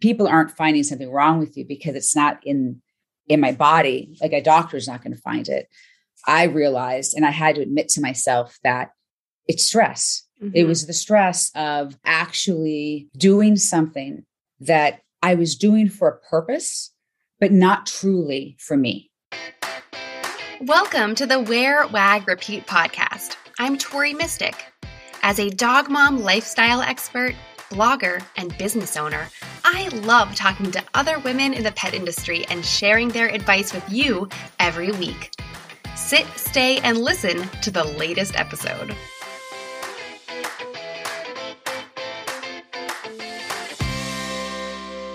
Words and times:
people 0.00 0.28
aren't 0.28 0.50
finding 0.50 0.82
something 0.82 1.10
wrong 1.10 1.38
with 1.38 1.56
you 1.56 1.64
because 1.64 1.94
it's 1.94 2.14
not 2.14 2.38
in 2.44 2.80
in 3.28 3.40
my 3.40 3.52
body. 3.52 4.16
Like 4.20 4.32
a 4.32 4.42
doctor's 4.42 4.88
not 4.88 5.02
going 5.02 5.14
to 5.14 5.20
find 5.20 5.48
it. 5.48 5.68
I 6.26 6.44
realized 6.44 7.14
and 7.16 7.24
i 7.24 7.30
had 7.30 7.54
to 7.56 7.62
admit 7.62 7.88
to 7.90 8.00
myself 8.00 8.58
that 8.64 8.90
it's 9.46 9.64
stress. 9.64 10.24
Mm-hmm. 10.42 10.54
it 10.54 10.64
was 10.68 10.86
the 10.86 10.92
stress 10.92 11.50
of 11.56 11.98
actually 12.04 13.08
doing 13.16 13.56
something 13.56 14.24
that 14.60 15.00
i 15.20 15.34
was 15.34 15.56
doing 15.56 15.88
for 15.88 16.08
a 16.08 16.18
purpose 16.28 16.92
but 17.40 17.50
not 17.50 17.86
truly 17.86 18.56
for 18.60 18.76
me. 18.76 19.10
Welcome 20.60 21.16
to 21.16 21.26
the 21.26 21.40
wear 21.40 21.86
wag 21.88 22.28
repeat 22.28 22.66
podcast. 22.66 23.36
I'm 23.58 23.78
Tori 23.78 24.14
Mistick 24.14 24.54
as 25.22 25.38
a 25.40 25.50
dog 25.50 25.90
mom 25.90 26.22
lifestyle 26.22 26.82
expert 26.82 27.34
blogger, 27.70 28.24
and 28.36 28.56
business 28.58 28.96
owner, 28.96 29.28
I 29.64 29.88
love 29.88 30.34
talking 30.34 30.70
to 30.72 30.82
other 30.94 31.18
women 31.18 31.52
in 31.52 31.62
the 31.62 31.72
pet 31.72 31.94
industry 31.94 32.44
and 32.50 32.64
sharing 32.64 33.08
their 33.08 33.28
advice 33.28 33.72
with 33.72 33.90
you 33.90 34.28
every 34.58 34.92
week. 34.92 35.32
Sit, 35.96 36.26
stay, 36.36 36.78
and 36.78 36.98
listen 36.98 37.48
to 37.62 37.70
the 37.70 37.84
latest 37.84 38.38
episode. 38.38 38.94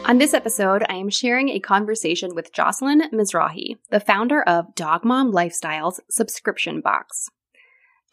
On 0.05 0.17
this 0.17 0.33
episode, 0.33 0.83
I 0.89 0.95
am 0.95 1.09
sharing 1.09 1.47
a 1.47 1.61
conversation 1.61 2.35
with 2.35 2.51
Jocelyn 2.51 3.03
Mizrahi, 3.13 3.77
the 3.89 4.01
founder 4.01 4.43
of 4.43 4.75
Dog 4.75 5.05
Mom 5.05 5.31
Lifestyles 5.31 6.01
subscription 6.09 6.81
box. 6.81 7.29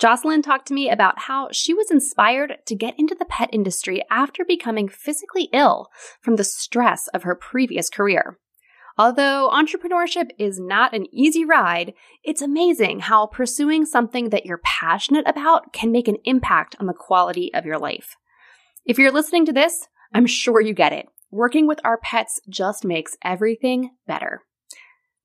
Jocelyn 0.00 0.40
talked 0.40 0.66
to 0.68 0.74
me 0.74 0.88
about 0.88 1.18
how 1.18 1.48
she 1.52 1.74
was 1.74 1.90
inspired 1.90 2.56
to 2.64 2.74
get 2.74 2.94
into 2.98 3.14
the 3.14 3.26
pet 3.26 3.50
industry 3.52 4.02
after 4.10 4.46
becoming 4.46 4.88
physically 4.88 5.50
ill 5.52 5.88
from 6.22 6.36
the 6.36 6.44
stress 6.44 7.06
of 7.08 7.24
her 7.24 7.34
previous 7.34 7.90
career. 7.90 8.38
Although 8.96 9.50
entrepreneurship 9.52 10.30
is 10.38 10.58
not 10.58 10.94
an 10.94 11.06
easy 11.12 11.44
ride, 11.44 11.92
it's 12.24 12.40
amazing 12.40 13.00
how 13.00 13.26
pursuing 13.26 13.84
something 13.84 14.30
that 14.30 14.46
you're 14.46 14.62
passionate 14.64 15.28
about 15.28 15.74
can 15.74 15.92
make 15.92 16.08
an 16.08 16.16
impact 16.24 16.76
on 16.80 16.86
the 16.86 16.94
quality 16.94 17.52
of 17.52 17.66
your 17.66 17.78
life. 17.78 18.16
If 18.86 18.98
you're 18.98 19.12
listening 19.12 19.44
to 19.46 19.52
this, 19.52 19.86
I'm 20.14 20.26
sure 20.26 20.62
you 20.62 20.72
get 20.72 20.94
it. 20.94 21.06
Working 21.30 21.66
with 21.66 21.78
our 21.84 21.98
pets 21.98 22.40
just 22.48 22.86
makes 22.86 23.16
everything 23.22 23.90
better. 24.06 24.42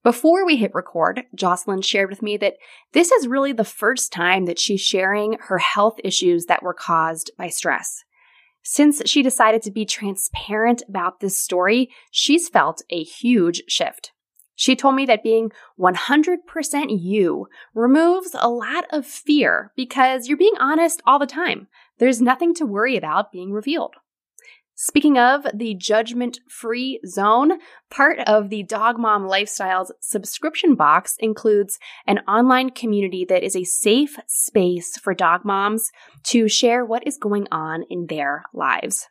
Before 0.06 0.46
we 0.46 0.58
hit 0.58 0.76
record, 0.76 1.24
Jocelyn 1.34 1.82
shared 1.82 2.12
with 2.12 2.22
me 2.22 2.38
that 2.38 2.58
this 2.94 3.12
is 3.12 3.28
really 3.28 3.54
the 3.54 3.64
first 3.64 4.14
time 4.14 4.46
that 4.46 4.60
she's 4.60 4.80
sharing 4.80 5.36
her 5.48 5.58
health 5.58 5.96
issues 6.04 6.46
that 6.46 6.62
were 6.62 6.76
caused 6.76 7.32
by 7.40 7.50
stress. 7.50 8.04
Since 8.62 9.02
she 9.08 9.24
decided 9.24 9.64
to 9.64 9.72
be 9.72 9.84
transparent 9.84 10.84
about 10.88 11.22
this 11.22 11.40
story, 11.40 11.90
she's 12.12 12.50
felt 12.50 12.84
a 12.92 13.02
huge 13.02 13.64
shift. 13.68 14.12
She 14.54 14.76
told 14.76 14.94
me 14.94 15.08
that 15.08 15.24
being 15.24 15.50
100% 15.80 16.38
you 16.90 17.48
removes 17.74 18.36
a 18.38 18.48
lot 18.48 18.86
of 18.92 19.08
fear 19.08 19.72
because 19.76 20.28
you're 20.28 20.38
being 20.38 20.54
honest 20.60 21.02
all 21.08 21.18
the 21.18 21.26
time. 21.26 21.68
There's 21.98 22.22
nothing 22.22 22.54
to 22.56 22.66
worry 22.68 22.96
about 22.96 23.32
being 23.32 23.52
revealed. 23.52 23.96
Speaking 24.78 25.18
of 25.18 25.48
the 25.54 25.74
judgment 25.74 26.42
free 26.50 27.00
zone, 27.08 27.60
part 27.90 28.20
of 28.28 28.50
the 28.50 28.64
Dog 28.64 29.00
Mom 29.00 29.24
Lifestyles 29.24 29.90
subscription 30.02 30.76
box 30.76 31.16
includes 31.20 31.80
an 32.06 32.20
online 32.28 32.72
community 32.72 33.26
that 33.30 33.42
is 33.42 33.56
a 33.56 33.64
safe 33.64 34.18
space 34.28 34.98
for 34.98 35.14
dog 35.14 35.46
moms 35.46 35.92
to 36.24 36.50
share 36.50 36.84
what 36.84 37.08
is 37.08 37.18
going 37.18 37.48
on 37.54 37.86
in 37.90 38.08
their 38.08 38.44
lives. 38.54 39.08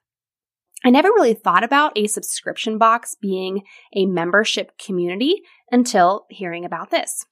I 0.84 0.90
never 0.90 1.08
really 1.08 1.32
thought 1.32 1.64
about 1.64 1.96
a 1.96 2.08
subscription 2.08 2.76
box 2.76 3.16
being 3.18 3.62
a 3.96 4.04
membership 4.04 4.76
community 4.76 5.40
until 5.72 6.26
hearing 6.28 6.66
about 6.66 6.90
this. 6.90 7.24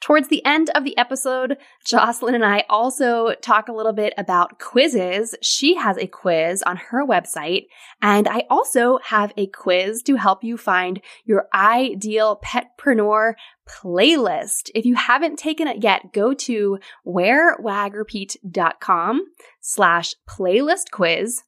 Towards 0.00 0.28
the 0.28 0.44
end 0.46 0.70
of 0.74 0.84
the 0.84 0.96
episode, 0.96 1.58
Jocelyn 1.84 2.34
and 2.34 2.44
I 2.44 2.64
also 2.70 3.34
talk 3.42 3.68
a 3.68 3.72
little 3.72 3.92
bit 3.92 4.14
about 4.16 4.58
quizzes. 4.58 5.34
She 5.42 5.74
has 5.74 5.98
a 5.98 6.06
quiz 6.06 6.62
on 6.62 6.78
her 6.78 7.06
website, 7.06 7.66
and 8.00 8.26
I 8.26 8.44
also 8.48 8.98
have 9.04 9.34
a 9.36 9.48
quiz 9.48 10.02
to 10.04 10.16
help 10.16 10.42
you 10.42 10.56
find 10.56 11.02
your 11.26 11.48
ideal 11.52 12.40
petpreneur 12.42 13.34
playlist. 13.68 14.70
If 14.74 14.86
you 14.86 14.94
haven't 14.94 15.38
taken 15.38 15.68
it 15.68 15.84
yet, 15.84 16.14
go 16.14 16.32
to 16.32 16.78
wearwagrepeat.com 17.06 19.26
slash 19.60 20.14
playlist 20.26 20.90
quiz 20.90 21.42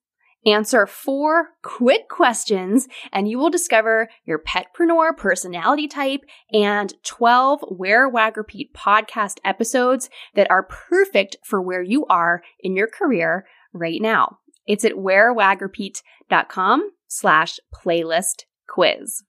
Answer 0.44 0.86
four 0.86 1.50
quick 1.62 2.08
questions 2.08 2.88
and 3.12 3.28
you 3.28 3.38
will 3.38 3.50
discover 3.50 4.08
your 4.24 4.40
petpreneur 4.40 5.16
personality 5.16 5.86
type 5.86 6.22
and 6.52 6.92
12 7.04 7.64
Wear 7.70 8.08
Wag 8.08 8.36
Repeat 8.36 8.74
podcast 8.74 9.36
episodes 9.44 10.10
that 10.34 10.50
are 10.50 10.64
perfect 10.64 11.36
for 11.44 11.62
where 11.62 11.82
you 11.82 12.06
are 12.06 12.42
in 12.58 12.74
your 12.74 12.88
career 12.88 13.46
right 13.72 14.02
now. 14.02 14.38
It's 14.66 14.84
at 14.84 14.92
wearwagrepeat.com 14.92 16.90
slash 17.06 17.58
playlist 17.72 18.44
quiz. 18.68 19.22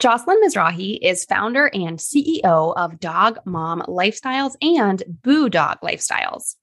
Jocelyn 0.00 0.38
Mizrahi 0.44 0.98
is 1.02 1.24
founder 1.24 1.70
and 1.74 1.98
CEO 1.98 2.72
of 2.76 3.00
Dog 3.00 3.38
Mom 3.44 3.82
Lifestyles 3.82 4.54
and 4.60 5.02
Boo 5.22 5.48
Dog 5.48 5.78
Lifestyles. 5.82 6.54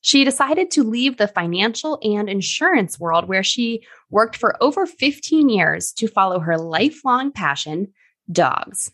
She 0.00 0.24
decided 0.24 0.70
to 0.72 0.84
leave 0.84 1.16
the 1.16 1.28
financial 1.28 1.98
and 2.02 2.28
insurance 2.28 3.00
world 3.00 3.28
where 3.28 3.42
she 3.42 3.82
worked 4.10 4.36
for 4.36 4.56
over 4.62 4.86
15 4.86 5.48
years 5.48 5.92
to 5.92 6.06
follow 6.06 6.38
her 6.38 6.56
lifelong 6.56 7.32
passion, 7.32 7.92
dogs. 8.30 8.92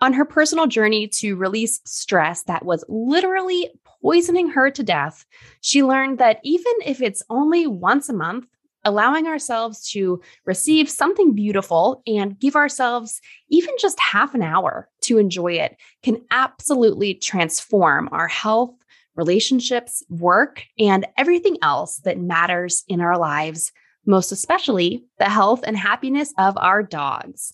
On 0.00 0.12
her 0.12 0.24
personal 0.24 0.66
journey 0.66 1.08
to 1.08 1.34
release 1.34 1.80
stress 1.84 2.44
that 2.44 2.64
was 2.64 2.84
literally 2.88 3.70
poisoning 4.00 4.48
her 4.50 4.70
to 4.70 4.82
death, 4.82 5.24
she 5.60 5.82
learned 5.82 6.18
that 6.18 6.38
even 6.44 6.72
if 6.84 7.02
it's 7.02 7.22
only 7.30 7.66
once 7.66 8.08
a 8.08 8.12
month, 8.12 8.46
allowing 8.84 9.26
ourselves 9.26 9.90
to 9.90 10.20
receive 10.44 10.88
something 10.88 11.34
beautiful 11.34 12.02
and 12.06 12.38
give 12.38 12.54
ourselves 12.54 13.20
even 13.50 13.74
just 13.80 13.98
half 13.98 14.34
an 14.34 14.42
hour 14.42 14.88
to 15.00 15.18
enjoy 15.18 15.52
it 15.52 15.76
can 16.02 16.22
absolutely 16.30 17.14
transform 17.14 18.08
our 18.12 18.28
health, 18.28 18.74
relationships, 19.18 20.02
work, 20.08 20.64
and 20.78 21.06
everything 21.18 21.58
else 21.60 21.96
that 22.04 22.18
matters 22.18 22.84
in 22.88 23.02
our 23.02 23.18
lives, 23.18 23.72
most 24.06 24.32
especially 24.32 25.04
the 25.18 25.26
health 25.28 25.62
and 25.66 25.76
happiness 25.76 26.32
of 26.38 26.56
our 26.56 26.82
dogs. 26.82 27.52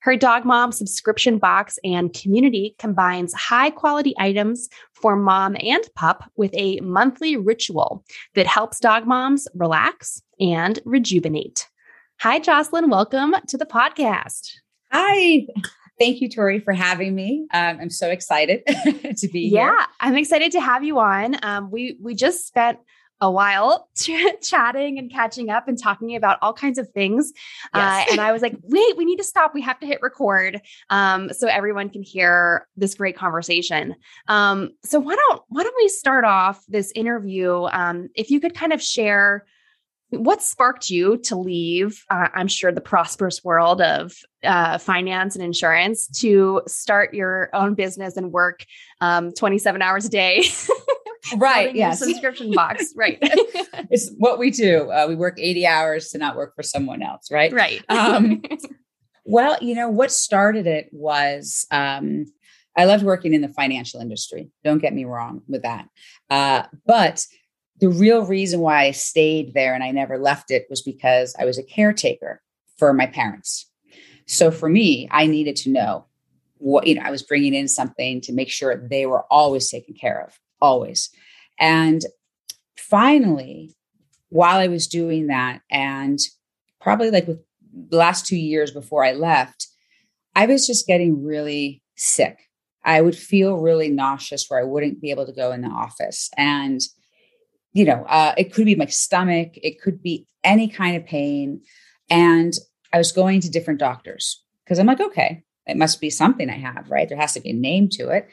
Her 0.00 0.16
Dog 0.16 0.44
Mom 0.44 0.72
subscription 0.72 1.38
box 1.38 1.78
and 1.84 2.12
community 2.12 2.76
combines 2.78 3.34
high 3.34 3.70
quality 3.70 4.14
items 4.18 4.68
for 4.94 5.16
mom 5.16 5.56
and 5.60 5.82
pup 5.96 6.30
with 6.36 6.52
a 6.54 6.80
monthly 6.80 7.36
ritual 7.36 8.04
that 8.34 8.46
helps 8.46 8.78
dog 8.78 9.06
moms 9.06 9.48
relax 9.54 10.22
and 10.38 10.78
rejuvenate. 10.84 11.68
Hi, 12.20 12.38
Jocelyn. 12.38 12.88
Welcome 12.88 13.34
to 13.48 13.58
the 13.58 13.66
podcast. 13.66 14.52
Hi. 14.92 15.46
Thank 15.98 16.20
you, 16.20 16.28
Tori, 16.28 16.60
for 16.60 16.72
having 16.72 17.14
me. 17.14 17.46
Um, 17.52 17.78
I'm 17.80 17.90
so 17.90 18.10
excited 18.10 18.62
to 19.16 19.28
be 19.28 19.40
yeah, 19.40 19.48
here. 19.48 19.74
Yeah, 19.78 19.86
I'm 20.00 20.16
excited 20.16 20.52
to 20.52 20.60
have 20.60 20.84
you 20.84 20.98
on. 20.98 21.36
Um, 21.42 21.70
we 21.70 21.96
we 22.00 22.14
just 22.14 22.46
spent 22.46 22.78
a 23.20 23.30
while 23.30 23.88
ch- 23.96 24.10
chatting 24.42 24.98
and 24.98 25.10
catching 25.10 25.48
up 25.50 25.68
and 25.68 25.80
talking 25.80 26.16
about 26.16 26.38
all 26.42 26.52
kinds 26.52 26.78
of 26.78 26.90
things. 26.90 27.32
Yes. 27.74 28.08
Uh, 28.08 28.12
and 28.12 28.20
I 28.20 28.32
was 28.32 28.42
like, 28.42 28.56
wait, 28.62 28.96
we 28.96 29.04
need 29.04 29.16
to 29.16 29.24
stop. 29.24 29.54
We 29.54 29.62
have 29.62 29.80
to 29.80 29.86
hit 29.86 30.00
record 30.02 30.60
um, 30.90 31.32
so 31.32 31.48
everyone 31.48 31.88
can 31.88 32.02
hear 32.02 32.68
this 32.76 32.94
great 32.94 33.16
conversation. 33.16 33.94
Um, 34.28 34.70
so 34.84 35.00
why 35.00 35.14
don't 35.14 35.42
why 35.48 35.62
don't 35.62 35.76
we 35.76 35.88
start 35.88 36.24
off 36.24 36.64
this 36.68 36.92
interview? 36.94 37.64
Um, 37.72 38.08
if 38.14 38.30
you 38.30 38.40
could 38.40 38.54
kind 38.54 38.72
of 38.72 38.82
share 38.82 39.46
what 40.16 40.42
sparked 40.42 40.90
you 40.90 41.16
to 41.18 41.36
leave 41.36 42.04
uh, 42.10 42.28
i'm 42.34 42.48
sure 42.48 42.72
the 42.72 42.80
prosperous 42.80 43.44
world 43.44 43.80
of 43.80 44.14
uh, 44.44 44.78
finance 44.78 45.34
and 45.34 45.44
insurance 45.44 46.06
to 46.08 46.62
start 46.66 47.14
your 47.14 47.50
own 47.52 47.74
business 47.74 48.16
and 48.16 48.32
work 48.32 48.64
um, 49.00 49.32
27 49.32 49.82
hours 49.82 50.04
a 50.04 50.08
day? 50.08 50.44
Right 51.36 51.74
yes. 51.74 51.98
subscription 51.98 52.52
box 52.52 52.92
right. 52.96 53.18
It's 53.90 54.12
what 54.16 54.38
we 54.38 54.52
do 54.52 54.90
uh, 54.92 55.06
we 55.08 55.16
work 55.16 55.40
80 55.40 55.66
hours 55.66 56.10
to 56.10 56.18
not 56.18 56.36
work 56.36 56.54
for 56.54 56.62
someone 56.62 57.02
else 57.02 57.32
right? 57.32 57.52
Right. 57.52 57.82
Um, 57.88 58.42
well 59.26 59.58
you 59.60 59.74
know 59.74 59.88
what 59.88 60.12
started 60.12 60.66
it 60.66 60.88
was 60.92 61.66
um, 61.70 62.26
i 62.76 62.84
loved 62.84 63.04
working 63.04 63.34
in 63.34 63.40
the 63.40 63.48
financial 63.48 64.00
industry 64.00 64.50
don't 64.62 64.78
get 64.78 64.94
me 64.94 65.04
wrong 65.04 65.42
with 65.48 65.62
that 65.62 65.88
uh, 66.30 66.62
but 66.86 67.26
the 67.80 67.88
real 67.88 68.24
reason 68.24 68.60
why 68.60 68.84
I 68.84 68.90
stayed 68.92 69.54
there 69.54 69.74
and 69.74 69.84
I 69.84 69.90
never 69.90 70.18
left 70.18 70.50
it 70.50 70.66
was 70.70 70.82
because 70.82 71.34
I 71.38 71.44
was 71.44 71.58
a 71.58 71.62
caretaker 71.62 72.42
for 72.78 72.92
my 72.92 73.06
parents. 73.06 73.70
So 74.26 74.50
for 74.50 74.68
me, 74.68 75.08
I 75.10 75.26
needed 75.26 75.56
to 75.56 75.70
know 75.70 76.06
what, 76.58 76.86
you 76.86 76.94
know, 76.94 77.02
I 77.02 77.10
was 77.10 77.22
bringing 77.22 77.54
in 77.54 77.68
something 77.68 78.20
to 78.22 78.32
make 78.32 78.50
sure 78.50 78.76
they 78.76 79.06
were 79.06 79.24
always 79.30 79.70
taken 79.70 79.94
care 79.94 80.24
of, 80.24 80.38
always. 80.60 81.10
And 81.60 82.02
finally, 82.76 83.74
while 84.30 84.58
I 84.58 84.68
was 84.68 84.86
doing 84.86 85.28
that, 85.28 85.60
and 85.70 86.18
probably 86.80 87.10
like 87.10 87.26
with 87.26 87.40
the 87.72 87.96
last 87.96 88.26
two 88.26 88.36
years 88.36 88.70
before 88.70 89.04
I 89.04 89.12
left, 89.12 89.68
I 90.34 90.46
was 90.46 90.66
just 90.66 90.86
getting 90.86 91.24
really 91.24 91.82
sick. 91.96 92.38
I 92.84 93.00
would 93.00 93.16
feel 93.16 93.56
really 93.56 93.88
nauseous 93.88 94.46
where 94.48 94.60
I 94.60 94.64
wouldn't 94.64 95.00
be 95.00 95.10
able 95.10 95.26
to 95.26 95.32
go 95.32 95.52
in 95.52 95.60
the 95.60 95.68
office. 95.68 96.30
And, 96.36 96.80
you 97.76 97.84
know, 97.84 98.06
uh, 98.08 98.32
it 98.38 98.54
could 98.54 98.64
be 98.64 98.74
my 98.74 98.86
stomach, 98.86 99.50
it 99.56 99.82
could 99.82 100.02
be 100.02 100.26
any 100.42 100.66
kind 100.66 100.96
of 100.96 101.04
pain. 101.04 101.60
And 102.08 102.54
I 102.90 102.96
was 102.96 103.12
going 103.12 103.42
to 103.42 103.50
different 103.50 103.80
doctors 103.80 104.42
because 104.64 104.78
I'm 104.78 104.86
like, 104.86 105.00
okay, 105.00 105.42
it 105.66 105.76
must 105.76 106.00
be 106.00 106.08
something 106.08 106.48
I 106.48 106.56
have, 106.56 106.90
right? 106.90 107.06
There 107.06 107.18
has 107.18 107.34
to 107.34 107.40
be 107.40 107.50
a 107.50 107.54
name 107.54 107.90
to 107.92 108.08
it. 108.08 108.28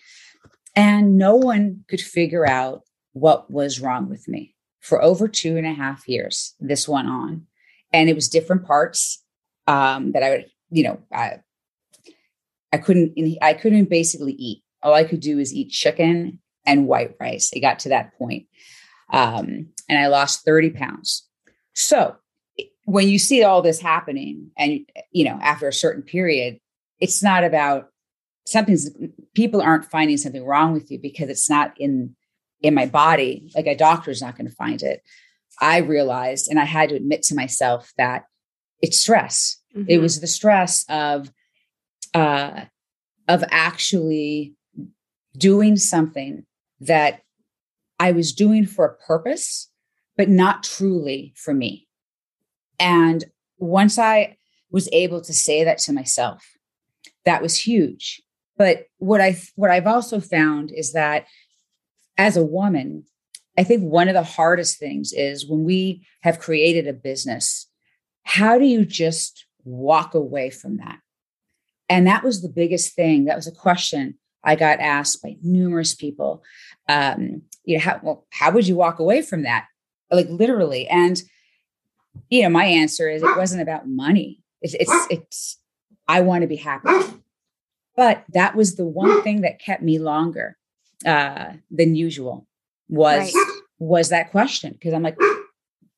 And 0.77 1.17
no 1.17 1.35
one 1.35 1.83
could 1.89 1.99
figure 1.99 2.47
out 2.47 2.83
what 3.11 3.51
was 3.51 3.81
wrong 3.81 4.07
with 4.07 4.29
me. 4.29 4.55
For 4.79 5.03
over 5.03 5.27
two 5.27 5.57
and 5.57 5.67
a 5.67 5.73
half 5.73 6.07
years, 6.07 6.55
this 6.61 6.87
went 6.87 7.09
on. 7.09 7.45
And 7.91 8.09
it 8.09 8.15
was 8.15 8.29
different 8.29 8.65
parts 8.65 9.21
um, 9.67 10.13
that 10.13 10.23
I 10.23 10.29
would, 10.29 10.45
you 10.71 10.83
know, 10.83 11.01
I, 11.11 11.41
I 12.71 12.77
couldn't, 12.77 13.13
I 13.41 13.53
couldn't 13.55 13.89
basically 13.89 14.33
eat. 14.33 14.63
All 14.81 14.93
I 14.93 15.03
could 15.03 15.19
do 15.19 15.37
is 15.37 15.53
eat 15.53 15.69
chicken 15.69 16.39
and 16.65 16.87
white 16.87 17.15
rice. 17.19 17.51
It 17.51 17.59
got 17.59 17.79
to 17.79 17.89
that 17.89 18.17
point. 18.17 18.45
Um, 19.11 19.67
and 19.89 19.99
I 19.99 20.07
lost 20.07 20.45
30 20.45 20.71
pounds. 20.71 21.27
So 21.73 22.15
when 22.85 23.07
you 23.07 23.19
see 23.19 23.43
all 23.43 23.61
this 23.61 23.79
happening 23.79 24.51
and, 24.57 24.85
you 25.11 25.25
know, 25.25 25.39
after 25.41 25.67
a 25.67 25.73
certain 25.73 26.03
period, 26.03 26.59
it's 26.99 27.21
not 27.21 27.43
about 27.43 27.89
something's 28.45 28.89
people 29.33 29.61
aren't 29.61 29.85
finding 29.85 30.17
something 30.17 30.45
wrong 30.45 30.73
with 30.73 30.91
you 30.91 30.99
because 30.99 31.29
it's 31.29 31.49
not 31.49 31.73
in 31.77 32.15
in 32.61 32.73
my 32.73 32.85
body 32.85 33.49
like 33.55 33.67
a 33.67 33.75
doctor's 33.75 34.21
not 34.21 34.37
going 34.37 34.47
to 34.47 34.55
find 34.55 34.81
it 34.81 35.01
i 35.61 35.77
realized 35.77 36.47
and 36.49 36.59
i 36.59 36.65
had 36.65 36.89
to 36.89 36.95
admit 36.95 37.23
to 37.23 37.35
myself 37.35 37.91
that 37.97 38.25
it's 38.81 38.99
stress 38.99 39.57
mm-hmm. 39.75 39.89
it 39.89 39.99
was 39.99 40.19
the 40.19 40.27
stress 40.27 40.85
of 40.89 41.31
uh 42.13 42.61
of 43.27 43.43
actually 43.49 44.53
doing 45.37 45.77
something 45.77 46.45
that 46.81 47.21
i 47.99 48.11
was 48.11 48.33
doing 48.33 48.65
for 48.65 48.85
a 48.85 49.05
purpose 49.05 49.69
but 50.17 50.29
not 50.29 50.63
truly 50.63 51.33
for 51.35 51.53
me 51.53 51.87
and 52.79 53.25
once 53.57 53.97
i 53.97 54.35
was 54.71 54.89
able 54.91 55.21
to 55.21 55.33
say 55.33 55.63
that 55.63 55.77
to 55.77 55.93
myself 55.93 56.43
that 57.25 57.41
was 57.41 57.59
huge 57.59 58.21
but 58.57 58.87
what 58.97 59.21
I 59.21 59.37
what 59.55 59.71
I've 59.71 59.87
also 59.87 60.19
found 60.19 60.71
is 60.71 60.93
that 60.93 61.25
as 62.17 62.37
a 62.37 62.45
woman, 62.45 63.05
I 63.57 63.63
think 63.63 63.83
one 63.83 64.07
of 64.07 64.13
the 64.13 64.23
hardest 64.23 64.79
things 64.79 65.11
is 65.13 65.47
when 65.47 65.63
we 65.63 66.05
have 66.21 66.39
created 66.39 66.87
a 66.87 66.93
business, 66.93 67.67
how 68.23 68.59
do 68.59 68.65
you 68.65 68.85
just 68.85 69.45
walk 69.63 70.13
away 70.13 70.49
from 70.49 70.77
that? 70.77 70.99
And 71.89 72.07
that 72.07 72.23
was 72.23 72.41
the 72.41 72.49
biggest 72.49 72.95
thing. 72.95 73.25
That 73.25 73.35
was 73.35 73.47
a 73.47 73.51
question 73.51 74.15
I 74.43 74.55
got 74.55 74.79
asked 74.79 75.21
by 75.21 75.35
numerous 75.41 75.95
people. 75.95 76.43
Um, 76.87 77.43
you 77.63 77.77
know, 77.77 77.83
how 77.83 77.99
well, 78.03 78.25
how 78.31 78.51
would 78.51 78.67
you 78.67 78.75
walk 78.75 78.99
away 78.99 79.21
from 79.21 79.43
that? 79.43 79.67
Like 80.11 80.27
literally. 80.29 80.87
And 80.87 81.21
you 82.29 82.43
know, 82.43 82.49
my 82.49 82.65
answer 82.65 83.09
is 83.09 83.23
it 83.23 83.37
wasn't 83.37 83.61
about 83.61 83.87
money. 83.87 84.41
It's 84.61 84.75
it's, 84.75 85.07
it's 85.09 85.57
I 86.07 86.21
want 86.21 86.41
to 86.41 86.47
be 86.47 86.55
happy. 86.55 86.89
But 87.95 88.23
that 88.29 88.55
was 88.55 88.75
the 88.75 88.85
one 88.85 89.21
thing 89.21 89.41
that 89.41 89.59
kept 89.59 89.83
me 89.83 89.99
longer 89.99 90.57
uh, 91.05 91.53
than 91.69 91.95
usual 91.95 92.47
was 92.89 93.33
right. 93.33 93.61
was 93.79 94.09
that 94.09 94.31
question 94.31 94.73
because 94.73 94.93
I'm 94.93 95.03
like, 95.03 95.17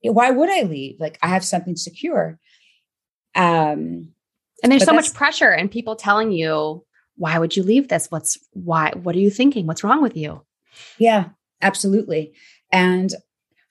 why 0.01 0.31
would 0.31 0.49
I 0.49 0.63
leave? 0.63 0.99
Like 0.99 1.17
I 1.21 1.27
have 1.27 1.43
something 1.43 1.75
secure. 1.75 2.39
Um, 3.33 4.13
and 4.63 4.71
there's 4.71 4.85
so 4.85 4.93
much 4.93 5.13
pressure 5.13 5.49
and 5.49 5.69
people 5.69 5.95
telling 5.95 6.31
you, 6.31 6.85
why 7.17 7.37
would 7.39 7.55
you 7.55 7.63
leave 7.63 7.87
this? 7.87 8.07
What's 8.09 8.37
why? 8.51 8.91
What 8.95 9.15
are 9.15 9.19
you 9.19 9.29
thinking? 9.29 9.67
What's 9.67 9.83
wrong 9.83 10.01
with 10.01 10.17
you? 10.17 10.41
Yeah, 10.97 11.29
absolutely. 11.61 12.33
And 12.71 13.13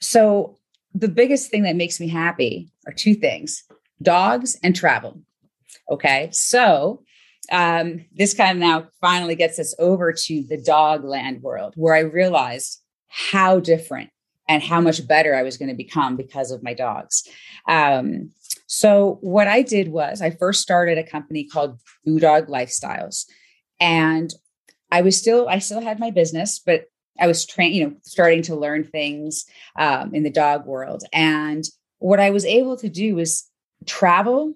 so 0.01 0.59
the 0.95 1.09
biggest 1.09 1.51
thing 1.51 1.63
that 1.65 1.77
makes 1.77 1.99
me 2.01 2.09
happy 2.09 2.71
are 2.87 2.93
two 2.93 3.15
things 3.15 3.65
dogs 4.03 4.57
and 4.63 4.75
travel. 4.75 5.21
Okay. 5.91 6.29
So 6.33 7.03
um, 7.51 8.05
this 8.13 8.35
kind 8.35 8.59
of 8.59 8.61
now 8.61 8.89
finally 9.01 9.35
gets 9.35 9.59
us 9.59 9.75
over 9.79 10.13
to 10.13 10.45
the 10.49 10.61
dog 10.61 11.05
land 11.05 11.43
world 11.43 11.75
where 11.77 11.95
I 11.95 12.01
realized 12.01 12.81
how 13.09 13.61
different 13.61 14.11
and 14.49 14.63
how 14.63 14.81
much 14.81 15.07
better 15.07 15.35
I 15.35 15.43
was 15.43 15.57
going 15.57 15.69
to 15.69 15.75
become 15.75 16.17
because 16.17 16.51
of 16.51 16.63
my 16.63 16.75
dogs. 16.75 17.27
Um, 17.69 18.31
so 18.67 19.19
what 19.21 19.47
I 19.49 19.63
did 19.63 19.89
was 19.89 20.21
I 20.21 20.31
first 20.31 20.61
started 20.61 20.99
a 20.99 21.05
company 21.05 21.45
called 21.45 21.79
Boo 22.05 22.19
Dog 22.19 22.49
Lifestyles, 22.49 23.25
and 23.79 24.33
I 24.91 25.03
was 25.03 25.17
still 25.17 25.49
I 25.49 25.59
still 25.59 25.81
had 25.81 26.01
my 26.01 26.11
business, 26.11 26.59
but 26.59 26.87
I 27.21 27.27
was 27.27 27.47
trained, 27.47 27.75
you 27.75 27.85
know, 27.85 27.95
starting 28.03 28.43
to 28.43 28.57
learn 28.57 28.85
things 28.85 29.45
um, 29.79 30.15
in 30.15 30.23
the 30.23 30.31
dog 30.31 30.67
world. 30.67 31.05
And 31.13 31.65
what 31.99 32.21
I 32.21 32.31
was 32.31 32.45
able 32.45 32.77
to 32.79 32.89
do 32.89 33.15
was 33.15 33.49
travel 33.87 34.55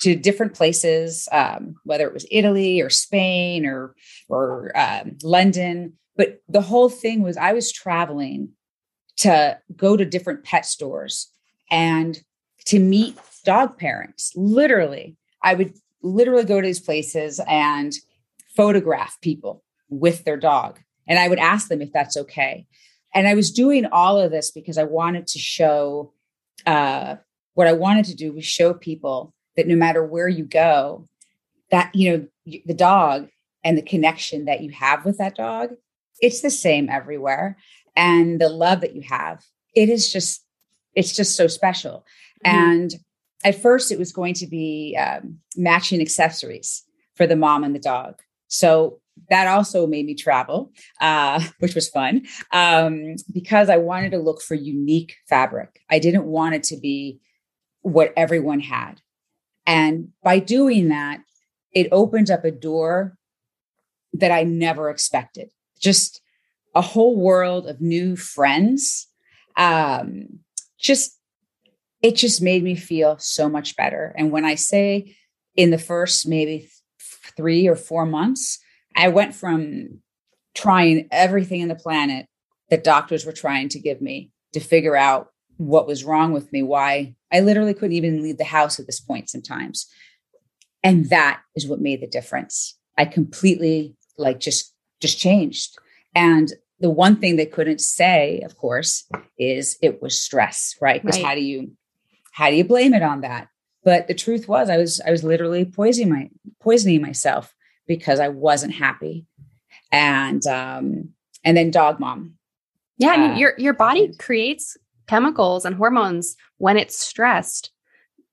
to 0.00 0.16
different 0.16 0.54
places, 0.54 1.28
um, 1.32 1.76
whether 1.84 2.06
it 2.06 2.12
was 2.12 2.26
Italy 2.30 2.80
or 2.80 2.90
Spain 2.90 3.64
or 3.64 3.94
or 4.28 4.76
um, 4.76 5.16
London. 5.22 5.94
But 6.16 6.42
the 6.48 6.60
whole 6.60 6.88
thing 6.88 7.22
was 7.22 7.36
I 7.36 7.52
was 7.52 7.72
traveling 7.72 8.50
to 9.18 9.58
go 9.76 9.96
to 9.96 10.04
different 10.04 10.44
pet 10.44 10.66
stores 10.66 11.30
and 11.70 12.20
to 12.66 12.78
meet 12.78 13.16
dog 13.44 13.78
parents. 13.78 14.32
Literally, 14.34 15.16
I 15.42 15.54
would 15.54 15.74
literally 16.02 16.44
go 16.44 16.60
to 16.60 16.66
these 16.66 16.80
places 16.80 17.40
and 17.48 17.92
photograph 18.56 19.20
people 19.20 19.62
with 19.88 20.24
their 20.24 20.36
dog, 20.36 20.80
and 21.06 21.18
I 21.18 21.28
would 21.28 21.38
ask 21.38 21.68
them 21.68 21.82
if 21.82 21.92
that's 21.92 22.16
okay. 22.16 22.66
And 23.14 23.28
I 23.28 23.34
was 23.34 23.52
doing 23.52 23.86
all 23.86 24.18
of 24.18 24.30
this 24.30 24.50
because 24.50 24.78
I 24.78 24.84
wanted 24.84 25.26
to 25.28 25.38
show 25.38 26.12
uh, 26.66 27.16
what 27.54 27.66
I 27.66 27.72
wanted 27.72 28.06
to 28.06 28.14
do 28.14 28.32
was 28.32 28.44
show 28.44 28.74
people 28.74 29.32
that 29.56 29.68
no 29.68 29.76
matter 29.76 30.04
where 30.04 30.28
you 30.28 30.44
go, 30.44 31.08
that, 31.70 31.94
you 31.94 32.10
know, 32.10 32.26
the 32.66 32.74
dog 32.74 33.28
and 33.62 33.78
the 33.78 33.82
connection 33.82 34.46
that 34.46 34.62
you 34.62 34.70
have 34.72 35.04
with 35.04 35.18
that 35.18 35.36
dog, 35.36 35.70
it's 36.20 36.42
the 36.42 36.50
same 36.50 36.88
everywhere. 36.88 37.56
And 37.96 38.40
the 38.40 38.48
love 38.48 38.80
that 38.80 38.94
you 38.94 39.02
have, 39.02 39.44
it 39.74 39.88
is 39.88 40.12
just, 40.12 40.44
it's 40.94 41.14
just 41.14 41.36
so 41.36 41.46
special. 41.46 42.04
Mm-hmm. 42.44 42.56
And 42.56 42.94
at 43.44 43.60
first, 43.60 43.92
it 43.92 43.98
was 43.98 44.12
going 44.12 44.34
to 44.34 44.46
be 44.46 44.96
um, 45.00 45.38
matching 45.56 46.00
accessories 46.00 46.82
for 47.14 47.26
the 47.26 47.36
mom 47.36 47.62
and 47.62 47.74
the 47.74 47.80
dog. 47.80 48.20
So 48.48 49.00
that 49.30 49.46
also 49.46 49.86
made 49.86 50.06
me 50.06 50.14
travel, 50.14 50.72
uh, 51.00 51.42
which 51.58 51.74
was 51.74 51.88
fun 51.88 52.22
um, 52.52 53.14
because 53.32 53.68
I 53.68 53.76
wanted 53.76 54.12
to 54.12 54.18
look 54.18 54.42
for 54.42 54.54
unique 54.54 55.16
fabric. 55.28 55.80
I 55.90 55.98
didn't 55.98 56.24
want 56.24 56.54
it 56.54 56.62
to 56.64 56.76
be 56.76 57.20
what 57.82 58.12
everyone 58.16 58.60
had. 58.60 59.00
And 59.66 60.08
by 60.22 60.38
doing 60.38 60.88
that, 60.88 61.20
it 61.72 61.88
opened 61.90 62.30
up 62.30 62.44
a 62.44 62.50
door 62.50 63.16
that 64.12 64.30
I 64.30 64.44
never 64.44 64.90
expected. 64.90 65.50
Just 65.80 66.20
a 66.74 66.80
whole 66.80 67.16
world 67.16 67.66
of 67.66 67.80
new 67.80 68.16
friends. 68.16 69.08
Um, 69.56 70.40
just, 70.78 71.18
it 72.02 72.16
just 72.16 72.42
made 72.42 72.62
me 72.62 72.74
feel 72.74 73.16
so 73.18 73.48
much 73.48 73.76
better. 73.76 74.14
And 74.16 74.30
when 74.30 74.44
I 74.44 74.54
say 74.54 75.16
in 75.56 75.70
the 75.70 75.78
first 75.78 76.28
maybe 76.28 76.68
three 77.36 77.66
or 77.66 77.76
four 77.76 78.06
months, 78.06 78.58
I 78.96 79.08
went 79.08 79.34
from 79.34 80.00
trying 80.54 81.08
everything 81.10 81.60
in 81.60 81.68
the 81.68 81.74
planet 81.74 82.26
that 82.70 82.84
doctors 82.84 83.26
were 83.26 83.32
trying 83.32 83.68
to 83.70 83.80
give 83.80 84.00
me 84.00 84.30
to 84.52 84.60
figure 84.60 84.96
out 84.96 85.28
what 85.56 85.86
was 85.86 86.04
wrong 86.04 86.32
with 86.32 86.52
me, 86.52 86.62
why 86.62 87.14
I 87.32 87.40
literally 87.40 87.74
couldn't 87.74 87.96
even 87.96 88.22
leave 88.22 88.38
the 88.38 88.44
house 88.44 88.78
at 88.78 88.86
this 88.86 89.00
point 89.00 89.28
sometimes. 89.28 89.86
And 90.82 91.10
that 91.10 91.40
is 91.54 91.66
what 91.66 91.80
made 91.80 92.00
the 92.00 92.06
difference. 92.06 92.78
I 92.96 93.04
completely 93.04 93.96
like 94.18 94.40
just 94.40 94.72
just 95.00 95.18
changed. 95.18 95.76
And 96.14 96.52
the 96.80 96.90
one 96.90 97.16
thing 97.16 97.36
they 97.36 97.46
couldn't 97.46 97.80
say, 97.80 98.40
of 98.44 98.56
course, 98.56 99.08
is 99.38 99.76
it 99.82 100.02
was 100.02 100.20
stress, 100.20 100.76
right? 100.80 101.02
Because 101.02 101.16
right. 101.18 101.26
how 101.26 101.34
do 101.34 101.40
you 101.40 101.72
how 102.32 102.50
do 102.50 102.56
you 102.56 102.64
blame 102.64 102.94
it 102.94 103.02
on 103.02 103.22
that? 103.22 103.48
But 103.84 104.08
the 104.08 104.14
truth 104.14 104.48
was 104.48 104.70
I 104.70 104.76
was 104.76 105.00
I 105.06 105.10
was 105.10 105.24
literally 105.24 105.64
poisoning 105.64 106.10
my 106.10 106.30
poisoning 106.60 107.02
myself 107.02 107.54
because 107.86 108.20
I 108.20 108.28
wasn't 108.28 108.74
happy. 108.74 109.26
And 109.92 110.46
um 110.46 111.10
and 111.44 111.56
then 111.56 111.70
dog 111.70 112.00
mom. 112.00 112.34
Yeah, 112.98 113.10
I 113.10 113.16
mean 113.16 113.30
uh, 113.32 113.36
your 113.36 113.54
your 113.58 113.74
body 113.74 114.12
creates 114.18 114.76
chemicals 115.06 115.64
and 115.64 115.76
hormones 115.76 116.36
when 116.58 116.76
it's 116.76 116.98
stressed 116.98 117.70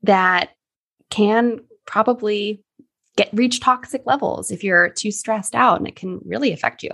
that 0.03 0.51
can 1.09 1.59
probably 1.85 2.63
get 3.17 3.29
reach 3.33 3.59
toxic 3.59 4.03
levels 4.05 4.51
if 4.51 4.63
you're 4.63 4.89
too 4.89 5.11
stressed 5.11 5.53
out 5.53 5.77
and 5.77 5.87
it 5.87 5.95
can 5.95 6.19
really 6.25 6.51
affect 6.51 6.83
you. 6.83 6.91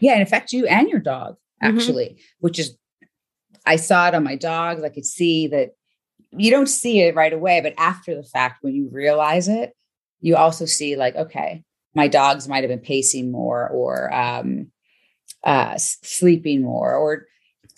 Yeah, 0.00 0.14
and 0.14 0.22
affect 0.22 0.52
you 0.52 0.66
and 0.66 0.88
your 0.88 1.00
dog 1.00 1.36
mm-hmm. 1.62 1.76
actually, 1.76 2.06
mm-hmm. 2.06 2.20
which 2.40 2.58
is 2.58 2.76
I 3.64 3.76
saw 3.76 4.08
it 4.08 4.14
on 4.14 4.24
my 4.24 4.36
dogs. 4.36 4.82
I 4.82 4.88
could 4.88 5.04
see 5.06 5.48
that 5.48 5.70
you 6.32 6.50
don't 6.50 6.68
see 6.68 7.00
it 7.00 7.14
right 7.14 7.32
away, 7.32 7.60
but 7.60 7.74
after 7.78 8.14
the 8.14 8.22
fact, 8.22 8.58
when 8.62 8.74
you 8.74 8.88
realize 8.90 9.48
it, 9.48 9.74
you 10.20 10.36
also 10.36 10.64
see 10.64 10.96
like, 10.96 11.16
okay, 11.16 11.62
my 11.96 12.08
dogs 12.08 12.46
might 12.46 12.62
have 12.62 12.68
been 12.68 12.78
pacing 12.78 13.32
more 13.32 13.68
or 13.70 14.12
um, 14.14 14.70
uh, 15.42 15.76
sleeping 15.78 16.62
more, 16.62 16.94
or 16.94 17.24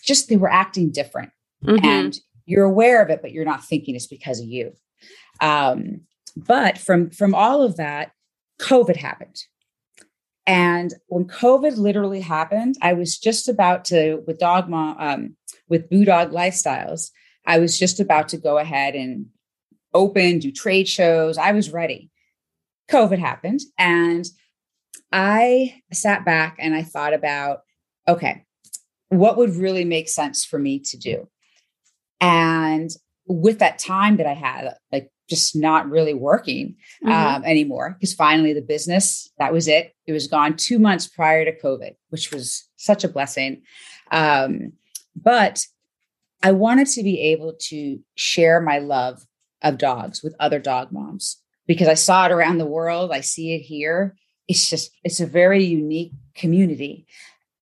just 0.05 0.29
they 0.29 0.37
were 0.37 0.51
acting 0.51 0.91
different. 0.91 1.31
Mm-hmm. 1.65 1.85
And 1.87 2.19
you're 2.45 2.65
aware 2.65 3.01
of 3.01 3.11
it, 3.11 3.23
but 3.23 3.31
you're 3.31 3.45
not 3.45 3.65
thinking 3.65 3.95
it's 3.95 4.09
because 4.09 4.41
of 4.41 4.49
you. 4.49 4.73
Um, 5.41 6.01
but 6.37 6.79
from 6.79 7.11
from 7.11 7.33
all 7.35 7.63
of 7.63 7.77
that, 7.77 8.11
COVID 8.61 8.97
happened. 8.97 9.37
And 10.47 10.95
when 11.07 11.27
COVID 11.27 11.77
literally 11.77 12.21
happened, 12.21 12.75
I 12.83 12.95
was 12.95 13.19
just 13.19 13.49
about 13.49 13.85
to 13.87 14.23
with 14.27 14.41
Dogma 14.41 14.97
um, 14.99 15.37
with 15.69 15.89
Boo 15.89 16.05
Dog 16.05 16.33
Lifestyles. 16.33 17.11
I 17.47 17.61
was 17.61 17.79
just 17.79 18.01
about 18.01 18.29
to 18.31 18.37
go 18.37 18.59
ahead 18.59 18.95
and 18.95 19.27
open, 19.95 20.41
do 20.41 20.51
trade 20.51 20.89
shows. 20.89 21.39
I 21.39 21.53
was 21.53 21.71
ready. 21.71 22.11
COVID 22.91 23.19
happened, 23.19 23.61
and 23.79 24.25
I 25.13 25.83
sat 25.93 26.25
back 26.25 26.57
and 26.59 26.75
I 26.75 26.83
thought 26.83 27.15
about, 27.15 27.61
okay, 28.07 28.45
what 29.09 29.37
would 29.37 29.57
really 29.57 29.85
make 29.85 30.09
sense 30.09 30.45
for 30.45 30.59
me 30.59 30.81
to 30.81 30.97
do? 30.97 31.29
And 32.21 32.91
with 33.27 33.59
that 33.59 33.79
time 33.79 34.17
that 34.17 34.27
I 34.27 34.35
had, 34.35 34.75
like 34.91 35.11
just 35.29 35.55
not 35.55 35.89
really 35.89 36.15
working 36.15 36.77
mm-hmm. 37.05 37.11
um, 37.11 37.45
anymore, 37.45 37.97
because 37.99 38.15
finally 38.15 38.53
the 38.53 38.63
business, 38.63 39.31
that 39.39 39.53
was 39.53 39.69
it. 39.69 39.93
It 40.07 40.13
was 40.13 40.27
gone 40.27 40.57
two 40.57 40.79
months 40.79 41.07
prior 41.07 41.45
to 41.45 41.59
COVID, 41.59 41.95
which 42.09 42.33
was 42.33 42.69
such 42.77 43.05
a 43.05 43.09
blessing. 43.09 43.63
Um, 44.11 44.73
but 45.15 45.65
I 46.43 46.53
wanted 46.53 46.87
to 46.89 47.03
be 47.03 47.21
able 47.21 47.55
to 47.69 47.99
share 48.15 48.61
my 48.61 48.79
love 48.79 49.27
of 49.63 49.77
dogs 49.77 50.23
with 50.23 50.35
other 50.39 50.59
dog 50.59 50.93
moms 50.93 51.43
because 51.69 51.87
I 51.87 51.95
saw 51.95 52.27
it 52.27 52.33
around 52.33 52.59
the 52.59 52.67
world. 52.67 53.13
I 53.13 53.21
see 53.21 53.55
it 53.55 53.61
here. 53.61 54.17
It's 54.49 54.69
just, 54.69 54.91
it's 55.05 55.21
a 55.21 55.27
very 55.27 55.63
unique 55.63 56.13
community 56.35 57.07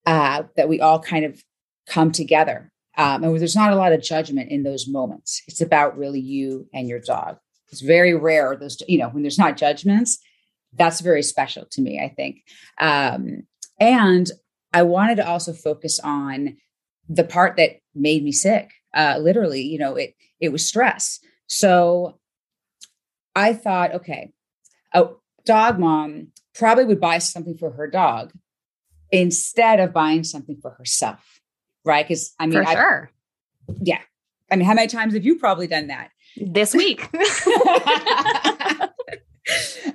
uh, 0.06 0.44
that 0.56 0.70
we 0.70 0.80
all 0.80 1.00
kind 1.00 1.26
of 1.26 1.44
come 1.86 2.12
together 2.12 2.72
um, 2.96 3.22
and 3.22 3.38
there's 3.38 3.56
not 3.56 3.72
a 3.72 3.76
lot 3.76 3.92
of 3.92 4.02
judgment 4.02 4.50
in 4.50 4.62
those 4.62 4.88
moments. 4.88 5.42
It's 5.46 5.60
about 5.60 5.98
really 5.98 6.20
you 6.20 6.66
and 6.72 6.88
your 6.88 7.00
dog. 7.00 7.38
It's 7.70 7.82
very 7.82 8.14
rare. 8.14 8.56
Those, 8.56 8.82
you 8.88 8.98
know, 8.98 9.08
when 9.08 9.22
there's 9.22 9.38
not 9.38 9.56
judgments, 9.56 10.18
that's 10.72 11.00
very 11.00 11.22
special 11.22 11.66
to 11.72 11.82
me, 11.82 12.00
I 12.00 12.08
think. 12.08 12.42
Um, 12.80 13.42
and 13.78 14.30
I 14.72 14.82
wanted 14.82 15.16
to 15.16 15.28
also 15.28 15.52
focus 15.52 16.00
on 16.00 16.56
the 17.08 17.24
part 17.24 17.56
that 17.56 17.80
made 17.94 18.24
me 18.24 18.32
sick. 18.32 18.70
Uh, 18.94 19.18
literally, 19.20 19.62
you 19.62 19.78
know, 19.78 19.94
it 19.94 20.14
it 20.40 20.50
was 20.50 20.66
stress. 20.66 21.20
So 21.48 22.18
I 23.36 23.52
thought, 23.52 23.94
okay, 23.94 24.32
a 24.92 25.06
dog 25.44 25.78
mom 25.78 26.28
probably 26.54 26.86
would 26.86 27.00
buy 27.00 27.18
something 27.18 27.56
for 27.56 27.70
her 27.72 27.86
dog 27.86 28.32
instead 29.12 29.78
of 29.78 29.92
buying 29.92 30.24
something 30.24 30.56
for 30.60 30.70
herself 30.72 31.36
right? 31.86 32.06
Because 32.06 32.34
I 32.38 32.46
mean, 32.46 32.62
for 32.62 32.70
sure. 32.70 33.10
yeah. 33.80 34.00
I 34.50 34.56
mean, 34.56 34.66
how 34.66 34.74
many 34.74 34.88
times 34.88 35.14
have 35.14 35.24
you 35.24 35.38
probably 35.38 35.66
done 35.66 35.86
that? 35.86 36.10
This 36.36 36.74
week. 36.74 37.08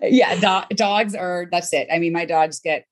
yeah, 0.01 0.35
do- 0.35 0.75
dogs 0.75 1.13
are, 1.13 1.47
that's 1.51 1.71
it. 1.73 1.87
I 1.93 1.99
mean, 1.99 2.13
my 2.13 2.25
dogs 2.25 2.59
get, 2.59 2.85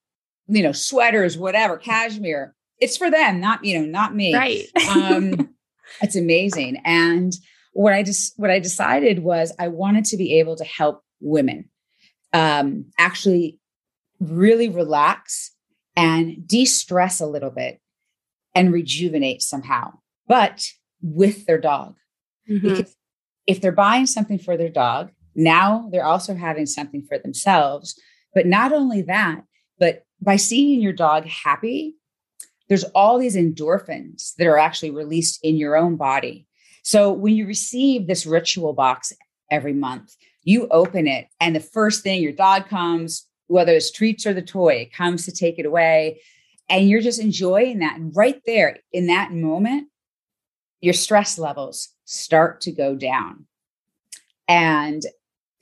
you 0.46 0.62
know, 0.62 0.72
sweaters, 0.72 1.36
whatever, 1.36 1.76
cashmere. 1.76 2.54
It's 2.78 2.96
for 2.96 3.10
them, 3.10 3.40
not, 3.40 3.64
you 3.64 3.80
know, 3.80 3.86
not 3.86 4.14
me. 4.14 4.34
Right. 4.34 4.66
um, 4.88 5.50
it's 6.02 6.16
amazing. 6.16 6.80
And 6.84 7.32
what 7.72 7.92
I 7.92 8.02
just, 8.02 8.38
what 8.38 8.50
I 8.50 8.58
decided 8.58 9.20
was 9.20 9.52
I 9.58 9.68
wanted 9.68 10.04
to 10.06 10.16
be 10.16 10.38
able 10.38 10.56
to 10.56 10.64
help 10.64 11.02
women 11.20 11.68
um, 12.32 12.86
actually 12.98 13.58
really 14.20 14.68
relax 14.68 15.52
and 15.96 16.46
de 16.46 16.64
stress 16.64 17.20
a 17.20 17.26
little 17.26 17.50
bit 17.50 17.80
and 18.54 18.72
rejuvenate 18.72 19.42
somehow, 19.42 19.92
but 20.26 20.66
with 21.02 21.46
their 21.46 21.58
dog. 21.58 21.96
Mm-hmm. 22.48 22.68
Because 22.68 22.96
if 23.46 23.60
they're 23.60 23.72
buying 23.72 24.06
something 24.06 24.38
for 24.38 24.56
their 24.56 24.68
dog, 24.68 25.10
now 25.34 25.88
they're 25.92 26.04
also 26.04 26.34
having 26.34 26.66
something 26.66 27.02
for 27.02 27.18
themselves. 27.18 27.98
But 28.34 28.46
not 28.46 28.72
only 28.72 29.02
that, 29.02 29.42
but 29.78 30.04
by 30.20 30.36
seeing 30.36 30.80
your 30.80 30.92
dog 30.92 31.26
happy, 31.26 31.96
there's 32.68 32.84
all 32.84 33.18
these 33.18 33.36
endorphins 33.36 34.34
that 34.36 34.46
are 34.46 34.58
actually 34.58 34.90
released 34.90 35.40
in 35.42 35.56
your 35.56 35.76
own 35.76 35.96
body. 35.96 36.46
So 36.82 37.12
when 37.12 37.34
you 37.34 37.46
receive 37.46 38.06
this 38.06 38.26
ritual 38.26 38.72
box 38.72 39.12
every 39.50 39.72
month, 39.72 40.14
you 40.42 40.68
open 40.68 41.06
it, 41.06 41.26
and 41.38 41.54
the 41.54 41.60
first 41.60 42.02
thing 42.02 42.22
your 42.22 42.32
dog 42.32 42.68
comes, 42.68 43.26
whether 43.48 43.72
it's 43.72 43.90
treats 43.90 44.26
or 44.26 44.32
the 44.32 44.42
toy, 44.42 44.74
it 44.74 44.92
comes 44.92 45.24
to 45.26 45.32
take 45.32 45.58
it 45.58 45.66
away 45.66 46.20
and 46.70 46.88
you're 46.88 47.02
just 47.02 47.20
enjoying 47.20 47.80
that. 47.80 47.96
And 47.98 48.14
right 48.16 48.40
there 48.46 48.78
in 48.92 49.08
that 49.08 49.32
moment, 49.32 49.88
your 50.80 50.94
stress 50.94 51.36
levels 51.36 51.88
start 52.04 52.60
to 52.62 52.72
go 52.72 52.94
down. 52.94 53.46
And 54.48 55.02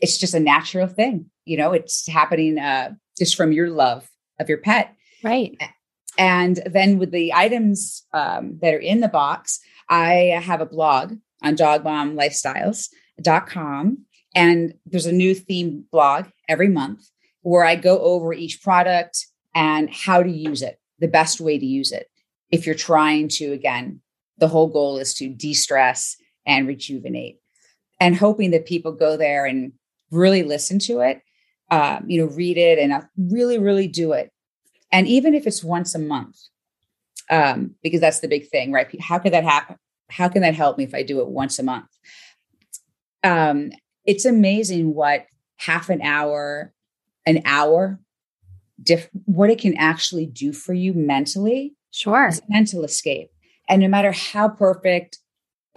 it's 0.01 0.19
just 0.19 0.35
a 0.35 0.41
natural 0.41 0.87
thing. 0.87 1.31
You 1.45 1.57
know, 1.57 1.73
it's 1.73 2.07
happening 2.07 2.59
uh, 2.59 2.93
just 3.19 3.37
from 3.37 3.53
your 3.53 3.71
love 3.71 4.09
of 4.39 4.49
your 4.49 4.59
pet. 4.59 4.95
Right. 5.25 5.61
And 6.19 6.61
then 6.67 6.99
with 6.99 7.11
the 7.11 7.33
items 7.33 8.05
um, 8.13 8.59
that 8.61 8.75
are 8.75 8.79
in 8.79 9.01
the 9.01 9.09
box, 9.09 9.61
I 9.89 10.41
have 10.43 10.61
a 10.61 10.67
blog 10.67 11.15
on 11.43 11.57
dogmomlifestyles.com. 11.57 13.99
And 14.35 14.75
there's 14.87 15.07
a 15.07 15.13
new 15.13 15.35
theme 15.35 15.85
blog 15.91 16.27
every 16.49 16.69
month 16.69 17.11
where 17.43 17.65
I 17.65 17.77
go 17.77 18.01
over 18.01 18.33
each 18.33 18.63
product 18.63 19.27
and 19.55 19.91
how 19.91 20.23
to 20.23 20.31
use 20.31 20.63
it 20.63 20.79
the 20.99 21.09
best 21.09 21.41
way 21.41 21.59
to 21.59 21.67
use 21.67 21.93
it. 21.93 22.09
If 22.51 22.67
you're 22.67 22.75
trying 22.75 23.29
to, 23.29 23.53
again, 23.53 24.01
the 24.39 24.49
whole 24.49 24.69
goal 24.69 24.99
is 24.99 25.15
to 25.15 25.29
de 25.29 25.55
stress 25.55 26.17
and 26.47 26.67
rejuvenate 26.67 27.39
and 28.01 28.17
hoping 28.17 28.51
that 28.53 28.67
people 28.67 28.93
go 28.93 29.17
there 29.17 29.47
and 29.47 29.73
really 30.11 30.43
listen 30.43 30.79
to 30.81 31.01
it, 31.01 31.23
um, 31.71 32.05
you 32.07 32.21
know, 32.21 32.33
read 32.33 32.57
it 32.57 32.79
and 32.79 32.93
uh, 32.93 33.03
really, 33.17 33.59
really 33.59 33.89
do 33.89 34.13
it. 34.13 34.33
And 34.91 35.07
even 35.07 35.35
if 35.35 35.47
it's 35.47 35.63
once 35.63 35.95
a 35.95 35.99
month, 35.99 36.39
um, 37.31 37.75
because 37.83 38.01
that's 38.01 38.21
the 38.21 38.29
big 38.29 38.49
thing, 38.49 38.73
right? 38.73 38.89
How 39.01 39.19
could 39.19 39.33
that 39.33 39.45
happen? 39.45 39.77
How 40.11 40.29
can 40.29 40.43
that 40.43 40.55
help 40.55 40.79
me 40.79 40.85
if 40.85 40.95
I 40.95 41.03
do 41.03 41.21
it 41.21 41.29
once 41.29 41.59
a 41.59 41.63
month? 41.63 41.89
Um, 43.23 43.71
it's 44.05 44.25
amazing 44.25 44.95
what 44.95 45.27
half 45.57 45.91
an 45.91 46.01
hour, 46.01 46.73
an 47.27 47.43
hour 47.45 48.01
diff- 48.83 49.11
what 49.25 49.51
it 49.51 49.61
can 49.61 49.77
actually 49.77 50.27
do 50.27 50.53
for 50.53 50.73
you 50.73 50.95
mentally. 50.95 51.75
Sure. 51.91 52.31
mental 52.49 52.85
escape. 52.85 53.31
And 53.69 53.83
no 53.83 53.89
matter 53.89 54.13
how 54.13 54.49
perfect 54.49 55.19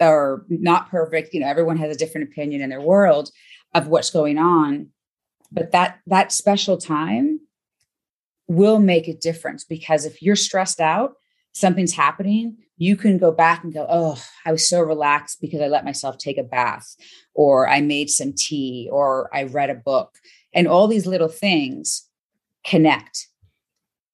or 0.00 0.44
not 0.48 0.90
perfect, 0.90 1.34
you 1.34 1.40
know, 1.40 1.46
everyone 1.46 1.78
has 1.78 1.94
a 1.94 1.98
different 1.98 2.28
opinion 2.28 2.60
in 2.60 2.70
their 2.70 2.80
world 2.80 3.30
of 3.74 3.88
what's 3.88 4.10
going 4.10 4.38
on. 4.38 4.88
But 5.50 5.72
that 5.72 5.98
that 6.06 6.32
special 6.32 6.76
time 6.78 7.40
will 8.48 8.78
make 8.78 9.08
a 9.08 9.14
difference 9.14 9.64
because 9.64 10.04
if 10.04 10.22
you're 10.22 10.36
stressed 10.36 10.80
out, 10.80 11.14
something's 11.52 11.92
happening, 11.92 12.56
you 12.76 12.96
can 12.96 13.18
go 13.18 13.30
back 13.30 13.62
and 13.62 13.72
go, 13.72 13.86
Oh, 13.88 14.22
I 14.44 14.52
was 14.52 14.68
so 14.68 14.80
relaxed 14.80 15.40
because 15.40 15.60
I 15.60 15.68
let 15.68 15.84
myself 15.84 16.18
take 16.18 16.38
a 16.38 16.42
bath, 16.42 16.96
or 17.34 17.68
I 17.68 17.80
made 17.80 18.10
some 18.10 18.32
tea, 18.36 18.88
or 18.90 19.30
I 19.34 19.44
read 19.44 19.70
a 19.70 19.74
book. 19.74 20.16
And 20.54 20.68
all 20.68 20.86
these 20.86 21.06
little 21.06 21.28
things 21.28 22.08
connect. 22.64 23.28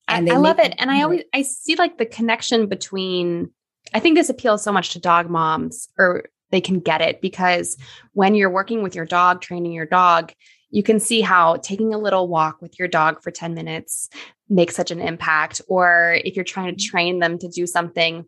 And 0.07 0.31
I, 0.31 0.35
I 0.35 0.39
love 0.39 0.59
it. 0.59 0.75
And 0.79 0.91
I 0.91 1.03
always 1.03 1.23
I 1.35 1.43
see 1.43 1.77
like 1.77 1.99
the 1.99 2.07
connection 2.07 2.67
between 2.67 3.51
I 3.95 4.01
think 4.01 4.17
this 4.17 4.31
appeals 4.31 4.63
so 4.63 4.73
much 4.73 4.91
to 4.91 5.01
dog 5.01 5.31
moms 5.31 5.89
or 5.99 6.25
they 6.51 6.61
can 6.61 6.81
get 6.81 7.01
it 7.01 7.21
because 7.21 7.77
when 8.13 8.35
you're 8.35 8.51
working 8.51 8.83
with 8.83 8.95
your 8.95 9.05
dog, 9.05 9.41
training 9.41 9.73
your 9.73 9.87
dog, 9.87 10.33
you 10.71 10.83
can 10.83 11.01
see 11.01 11.21
how 11.21 11.57
taking 11.57 11.95
a 11.95 11.99
little 11.99 12.29
walk 12.29 12.61
with 12.61 12.79
your 12.79 12.89
dog 12.89 13.23
for 13.23 13.31
10 13.31 13.55
minutes 13.55 14.09
makes 14.49 14.75
such 14.75 14.91
an 14.91 15.01
impact. 15.01 15.61
Or 15.69 16.19
if 16.25 16.37
you're 16.37 16.45
trying 16.45 16.75
to 16.75 16.85
train 16.85 17.19
them 17.19 17.39
to 17.39 17.49
do 17.49 17.67
something, 17.67 18.25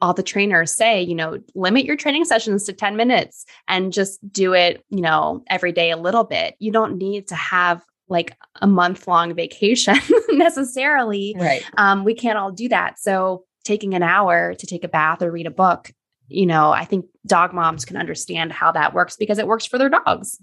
all 0.00 0.14
the 0.14 0.22
trainers 0.22 0.74
say, 0.74 1.02
you 1.02 1.14
know, 1.14 1.38
limit 1.54 1.84
your 1.84 1.96
training 1.96 2.24
sessions 2.24 2.64
to 2.64 2.72
10 2.72 2.96
minutes 2.96 3.44
and 3.68 3.92
just 3.92 4.20
do 4.32 4.54
it, 4.54 4.84
you 4.88 5.02
know, 5.02 5.42
every 5.50 5.72
day 5.72 5.90
a 5.90 5.96
little 5.96 6.24
bit. 6.24 6.54
You 6.58 6.72
don't 6.72 6.96
need 6.96 7.28
to 7.28 7.34
have 7.34 7.84
like 8.08 8.36
a 8.60 8.66
month 8.66 9.06
long 9.06 9.34
vacation 9.34 9.96
necessarily. 10.30 11.36
Right. 11.38 11.62
Um, 11.76 12.04
we 12.04 12.14
can't 12.14 12.38
all 12.38 12.50
do 12.50 12.68
that. 12.70 12.98
So 12.98 13.44
taking 13.64 13.94
an 13.94 14.02
hour 14.02 14.54
to 14.54 14.66
take 14.66 14.84
a 14.84 14.88
bath 14.88 15.22
or 15.22 15.30
read 15.30 15.46
a 15.46 15.50
book, 15.50 15.92
you 16.28 16.46
know, 16.46 16.70
I 16.72 16.84
think 16.84 17.06
dog 17.26 17.52
moms 17.52 17.84
can 17.84 17.96
understand 17.96 18.52
how 18.52 18.72
that 18.72 18.94
works 18.94 19.16
because 19.16 19.38
it 19.38 19.46
works 19.46 19.66
for 19.66 19.78
their 19.78 19.90
dogs. 19.90 20.40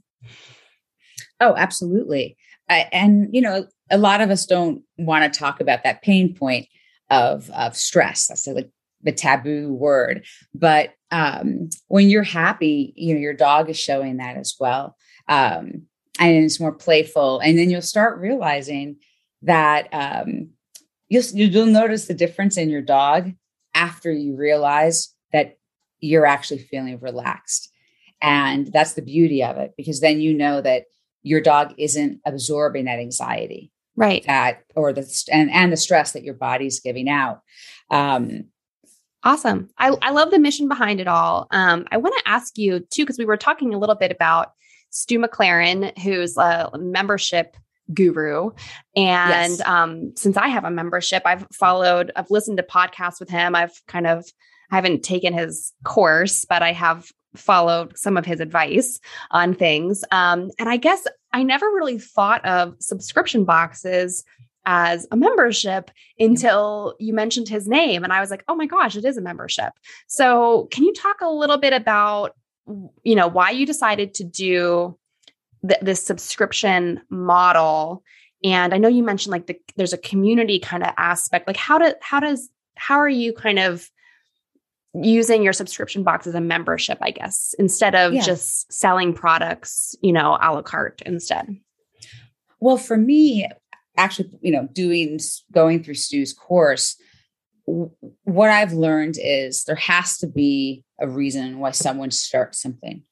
Oh, 1.40 1.56
absolutely. 1.56 2.38
I, 2.70 2.88
and 2.92 3.30
you 3.34 3.42
know, 3.42 3.68
a 3.90 3.98
lot 3.98 4.22
of 4.22 4.30
us 4.30 4.46
don't 4.46 4.84
want 4.98 5.32
to 5.32 5.40
talk 5.40 5.62
about 5.62 5.84
that 5.84 6.02
pain 6.02 6.36
point 6.36 6.68
of 7.10 7.50
of 7.52 7.78
stress. 7.78 8.28
That's 8.28 8.48
like 8.48 8.70
the 9.04 9.12
taboo 9.12 9.74
word. 9.74 10.26
But 10.54 10.94
um, 11.12 11.70
when 11.88 12.10
you're 12.10 12.24
happy, 12.24 12.94
you 12.96 13.14
know, 13.14 13.20
your 13.20 13.34
dog 13.34 13.70
is 13.70 13.80
showing 13.80 14.18
that 14.18 14.36
as 14.38 14.56
well. 14.60 14.96
Um, 15.30 15.84
and 16.20 16.44
it's 16.44 16.60
more 16.60 16.74
playful. 16.74 17.40
And 17.40 17.58
then 17.58 17.70
you'll 17.70 17.82
start 17.82 18.20
realizing 18.20 18.98
that 19.44 19.88
um, 19.94 20.50
you'll, 21.08 21.24
you'll 21.34 21.68
notice 21.68 22.08
the 22.08 22.14
difference 22.14 22.58
in 22.58 22.70
your 22.70 22.82
dog 22.82 23.32
after 23.76 24.12
you 24.12 24.36
realize 24.36 25.14
that 25.32 25.58
you're 26.00 26.26
actually 26.26 26.60
feeling 26.60 27.00
relaxed. 27.00 27.72
And 28.22 28.74
that's 28.74 28.94
the 28.94 29.04
beauty 29.04 29.44
of 29.44 29.58
it, 29.58 29.74
because 29.78 30.02
then 30.02 30.20
you 30.20 30.34
know 30.34 30.60
that 30.62 30.86
your 31.24 31.42
dog 31.42 31.74
isn't 31.78 32.22
absorbing 32.26 32.86
that 32.86 33.00
anxiety 33.00 33.72
right. 33.98 34.24
that 34.28 34.64
or 34.76 34.94
the 34.94 35.26
and 35.32 35.52
and 35.52 35.74
the 35.74 35.78
stress 35.78 36.14
that 36.14 36.24
your 36.24 36.36
body's 36.36 36.80
giving 36.80 37.10
out. 37.10 37.42
Um 37.92 38.46
awesome. 39.24 39.70
I, 39.78 39.94
I 40.02 40.12
love 40.12 40.32
the 40.32 40.40
mission 40.40 40.70
behind 40.70 41.02
it 41.02 41.08
all. 41.08 41.48
Um 41.52 41.86
i 41.92 41.98
want 41.98 42.16
to 42.18 42.30
ask 42.30 42.58
you 42.58 42.80
too 42.80 43.04
because 43.04 43.18
we 43.18 43.26
were 43.26 43.36
talking 43.36 43.74
a 43.74 43.80
little 43.80 43.96
bit 43.96 44.12
about 44.12 44.54
stu 44.92 45.20
mclaren 45.20 45.98
who's 46.00 46.38
a 46.38 46.72
membership 46.78 47.58
guru. 47.94 48.52
And 48.96 49.58
yes. 49.58 49.62
um 49.62 50.14
since 50.16 50.38
i 50.38 50.48
have 50.48 50.64
a 50.64 50.72
membership 50.72 51.24
i've 51.26 51.48
followed 51.52 52.12
i've 52.16 52.32
listened 52.32 52.58
to 52.58 52.64
podcasts 52.64 53.20
with 53.20 53.30
him. 53.30 53.56
I've 53.56 53.82
kind 53.88 54.08
of 54.08 54.26
I 54.70 54.76
haven't 54.76 55.04
taken 55.04 55.34
his 55.34 55.72
course, 55.86 56.44
but 56.44 56.62
I 56.62 56.74
have 56.74 57.10
followed 57.40 57.98
some 57.98 58.18
of 58.18 58.26
his 58.26 58.40
advice 58.40 59.00
on 59.32 59.54
things. 59.54 60.04
Um, 60.12 60.52
and 60.60 60.70
I 60.70 60.78
guess 60.78 61.06
I 61.34 61.44
never 61.44 61.66
really 61.68 62.00
thought 62.00 62.46
of 62.46 62.76
subscription 62.80 63.44
boxes 63.46 64.24
as 64.66 65.08
a 65.12 65.16
membership 65.16 65.92
until 66.20 66.96
you 67.00 67.14
mentioned 67.14 67.48
his 67.48 67.70
name. 67.70 68.04
And 68.04 68.12
I 68.12 68.20
was 68.20 68.30
like, 68.30 68.44
oh 68.50 68.56
my 68.56 68.66
gosh, 68.66 68.98
it 68.98 69.06
is 69.06 69.18
a 69.18 69.22
membership. 69.22 69.72
So 70.08 70.68
can 70.72 70.84
you 70.84 70.94
talk 70.94 71.22
a 71.22 71.30
little 71.30 71.58
bit 71.58 71.72
about, 71.72 72.36
you 73.04 73.16
know, 73.16 73.28
why 73.28 73.52
you 73.52 73.66
decided 73.66 74.14
to 74.16 74.26
do 74.26 74.98
th- 75.66 75.80
this 75.82 76.06
subscription 76.06 77.00
model? 77.10 78.04
And 78.44 78.74
I 78.74 78.78
know 78.78 78.90
you 78.90 79.04
mentioned 79.04 79.32
like 79.32 79.48
the, 79.48 79.58
there's 79.78 79.94
a 79.94 79.98
community 79.98 80.60
kind 80.60 80.84
of 80.84 80.94
aspect. 80.98 81.48
Like 81.48 81.56
how 81.56 81.78
do, 81.78 81.94
how 82.02 82.20
does, 82.20 82.50
how 82.76 83.00
are 83.00 83.10
you 83.10 83.32
kind 83.32 83.60
of 83.60 83.90
using 84.94 85.44
your 85.44 85.54
subscription 85.54 86.04
box 86.04 86.28
as 86.28 86.36
a 86.36 86.42
membership, 86.42 86.98
I 87.02 87.12
guess, 87.12 87.54
instead 87.60 87.96
of 87.96 88.14
yeah. 88.14 88.22
just 88.22 88.72
selling 88.72 89.14
products, 89.14 89.96
you 90.02 90.12
know, 90.12 90.38
a 90.42 90.54
la 90.54 90.62
carte 90.62 91.02
instead? 91.06 91.58
Well, 92.60 92.78
for 92.78 92.98
me, 92.98 93.48
actually, 93.98 94.32
you 94.42 94.52
know, 94.52 94.68
doing 94.72 95.20
going 95.52 95.84
through 95.84 95.96
Stu's 95.96 96.34
course, 96.34 96.96
what 97.66 98.50
I've 98.50 98.74
learned 98.74 99.16
is 99.22 99.66
there 99.66 99.76
has 99.76 100.18
to 100.20 100.28
be 100.28 100.84
a 101.00 101.08
reason 101.08 101.60
why 101.60 101.72
someone 101.72 102.12
starts 102.12 102.62
something. 102.62 103.04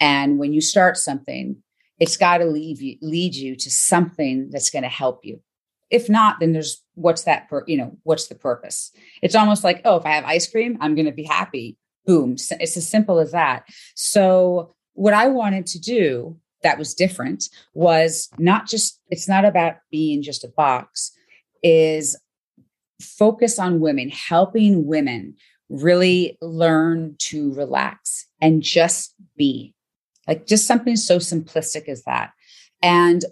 And 0.00 0.38
when 0.38 0.52
you 0.52 0.60
start 0.60 0.96
something, 0.96 1.56
it's 1.98 2.16
got 2.16 2.38
to 2.38 2.44
lead 2.44 2.78
you 2.78 2.96
lead 3.02 3.34
you 3.34 3.56
to 3.56 3.70
something 3.70 4.50
that's 4.50 4.70
going 4.70 4.84
to 4.84 4.88
help 4.88 5.24
you 5.24 5.40
if 5.90 6.08
not 6.08 6.40
then 6.40 6.52
there's 6.52 6.82
what's 6.94 7.22
that 7.24 7.48
per, 7.48 7.64
you 7.66 7.76
know 7.76 7.96
what's 8.02 8.28
the 8.28 8.34
purpose? 8.34 8.92
It's 9.22 9.34
almost 9.34 9.64
like 9.64 9.80
oh 9.84 9.96
if 9.96 10.06
i 10.06 10.10
have 10.10 10.24
ice 10.24 10.50
cream 10.50 10.78
i'm 10.80 10.94
going 10.94 11.06
to 11.06 11.12
be 11.12 11.24
happy. 11.24 11.76
Boom 12.06 12.32
it's 12.32 12.76
as 12.76 12.88
simple 12.88 13.18
as 13.18 13.32
that. 13.32 13.64
So 13.94 14.74
what 14.94 15.14
i 15.14 15.28
wanted 15.28 15.66
to 15.66 15.78
do 15.78 16.36
that 16.62 16.78
was 16.78 16.94
different 16.94 17.48
was 17.74 18.28
not 18.38 18.66
just 18.66 19.00
it's 19.10 19.28
not 19.28 19.44
about 19.44 19.76
being 19.90 20.22
just 20.22 20.44
a 20.44 20.48
box 20.48 21.12
is 21.62 22.16
focus 23.00 23.58
on 23.58 23.80
women 23.80 24.08
helping 24.08 24.86
women 24.86 25.36
really 25.68 26.38
learn 26.40 27.14
to 27.18 27.52
relax 27.54 28.26
and 28.40 28.62
just 28.62 29.14
be. 29.36 29.74
Like 30.26 30.46
just 30.46 30.66
something 30.66 30.96
so 30.96 31.18
simplistic 31.18 31.88
as 31.88 32.04
that. 32.04 32.32
And 32.82 33.24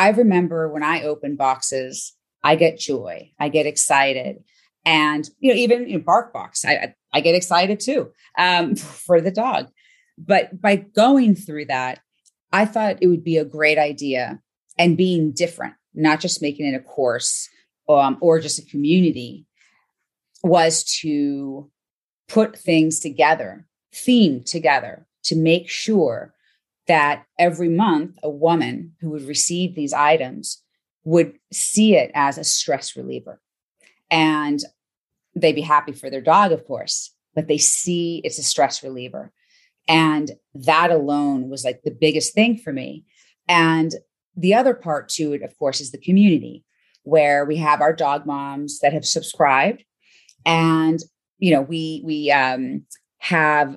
I 0.00 0.08
remember 0.08 0.66
when 0.72 0.82
I 0.82 1.02
open 1.02 1.36
boxes, 1.36 2.14
I 2.42 2.56
get 2.56 2.78
joy, 2.78 3.32
I 3.38 3.50
get 3.50 3.66
excited. 3.66 4.42
And 4.86 5.28
you 5.40 5.52
know, 5.52 5.58
even 5.58 5.92
know, 5.92 5.98
bark 5.98 6.32
box, 6.32 6.64
I 6.64 6.94
I 7.12 7.20
get 7.20 7.34
excited 7.34 7.80
too 7.80 8.10
um, 8.38 8.76
for 8.76 9.20
the 9.20 9.30
dog. 9.30 9.68
But 10.16 10.58
by 10.58 10.76
going 10.76 11.34
through 11.34 11.66
that, 11.66 12.00
I 12.50 12.64
thought 12.64 12.96
it 13.02 13.08
would 13.08 13.22
be 13.22 13.36
a 13.36 13.44
great 13.44 13.76
idea 13.76 14.40
and 14.78 14.96
being 14.96 15.32
different, 15.32 15.74
not 15.92 16.20
just 16.20 16.40
making 16.40 16.66
it 16.66 16.76
a 16.76 16.80
course 16.80 17.50
um, 17.86 18.16
or 18.22 18.40
just 18.40 18.58
a 18.58 18.70
community, 18.70 19.44
was 20.42 20.82
to 21.02 21.70
put 22.26 22.58
things 22.58 23.00
together, 23.00 23.66
theme 23.94 24.42
together 24.44 25.06
to 25.24 25.36
make 25.36 25.68
sure 25.68 26.32
that 26.90 27.24
every 27.38 27.68
month 27.68 28.18
a 28.20 28.28
woman 28.28 28.96
who 29.00 29.10
would 29.10 29.22
receive 29.22 29.76
these 29.76 29.92
items 29.92 30.60
would 31.04 31.38
see 31.52 31.94
it 31.94 32.10
as 32.14 32.36
a 32.36 32.42
stress 32.42 32.96
reliever. 32.96 33.40
And 34.10 34.58
they'd 35.36 35.52
be 35.52 35.60
happy 35.60 35.92
for 35.92 36.10
their 36.10 36.20
dog, 36.20 36.50
of 36.50 36.66
course, 36.66 37.14
but 37.32 37.46
they 37.46 37.58
see 37.58 38.20
it's 38.24 38.40
a 38.40 38.42
stress 38.42 38.82
reliever. 38.82 39.32
And 39.86 40.32
that 40.52 40.90
alone 40.90 41.48
was 41.48 41.64
like 41.64 41.82
the 41.84 41.92
biggest 41.92 42.34
thing 42.34 42.58
for 42.58 42.72
me. 42.72 43.04
And 43.46 43.94
the 44.36 44.54
other 44.54 44.74
part 44.74 45.08
to 45.10 45.32
it, 45.32 45.42
of 45.44 45.56
course, 45.60 45.80
is 45.80 45.92
the 45.92 45.98
community 45.98 46.64
where 47.04 47.44
we 47.44 47.58
have 47.58 47.80
our 47.80 47.92
dog 47.92 48.26
moms 48.26 48.80
that 48.80 48.92
have 48.92 49.04
subscribed. 49.04 49.84
And, 50.44 50.98
you 51.38 51.52
know, 51.52 51.62
we, 51.62 52.02
we, 52.04 52.32
um, 52.32 52.84
have 53.18 53.76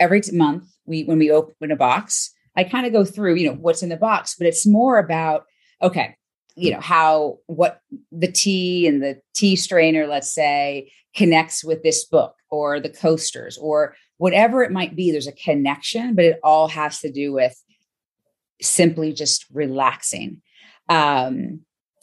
every 0.00 0.22
month 0.32 0.64
we, 0.86 1.04
when 1.04 1.18
we 1.18 1.30
open 1.30 1.70
a 1.70 1.76
box, 1.76 2.33
I 2.56 2.64
kind 2.64 2.86
of 2.86 2.92
go 2.92 3.04
through, 3.04 3.34
you 3.34 3.48
know, 3.48 3.56
what's 3.56 3.82
in 3.82 3.88
the 3.88 3.96
box, 3.96 4.36
but 4.36 4.46
it's 4.46 4.66
more 4.66 4.98
about, 4.98 5.44
okay, 5.82 6.16
you 6.56 6.70
know, 6.70 6.80
how 6.80 7.38
what 7.46 7.80
the 8.12 8.30
tea 8.30 8.86
and 8.86 9.02
the 9.02 9.20
tea 9.34 9.56
strainer, 9.56 10.06
let's 10.06 10.32
say, 10.32 10.92
connects 11.16 11.64
with 11.64 11.82
this 11.82 12.04
book 12.04 12.34
or 12.50 12.80
the 12.80 12.90
coasters 12.90 13.58
or 13.58 13.96
whatever 14.18 14.62
it 14.62 14.70
might 14.70 14.94
be. 14.94 15.10
There's 15.10 15.26
a 15.26 15.32
connection, 15.32 16.14
but 16.14 16.24
it 16.24 16.38
all 16.42 16.68
has 16.68 17.00
to 17.00 17.10
do 17.10 17.32
with 17.32 17.60
simply 18.62 19.12
just 19.12 19.46
relaxing. 19.52 20.42
Um, 20.88 21.60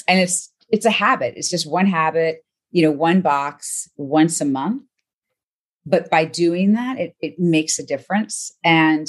and 0.08 0.20
it's 0.20 0.52
it's 0.70 0.86
a 0.86 0.92
habit. 0.92 1.34
It's 1.38 1.50
just 1.50 1.70
one 1.70 1.86
habit, 1.86 2.44
you 2.72 2.82
know, 2.82 2.92
one 2.92 3.22
box 3.22 3.90
once 3.98 4.42
a 4.42 4.46
month. 4.46 4.84
But 5.86 6.10
by 6.10 6.26
doing 6.26 6.74
that, 6.74 7.00
it, 7.00 7.16
it 7.20 7.40
makes 7.40 7.80
a 7.80 7.86
difference. 7.86 8.52
And 8.64 9.08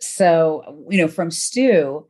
so, 0.00 0.84
you 0.88 0.98
know, 0.98 1.08
from 1.08 1.30
Stu, 1.30 2.06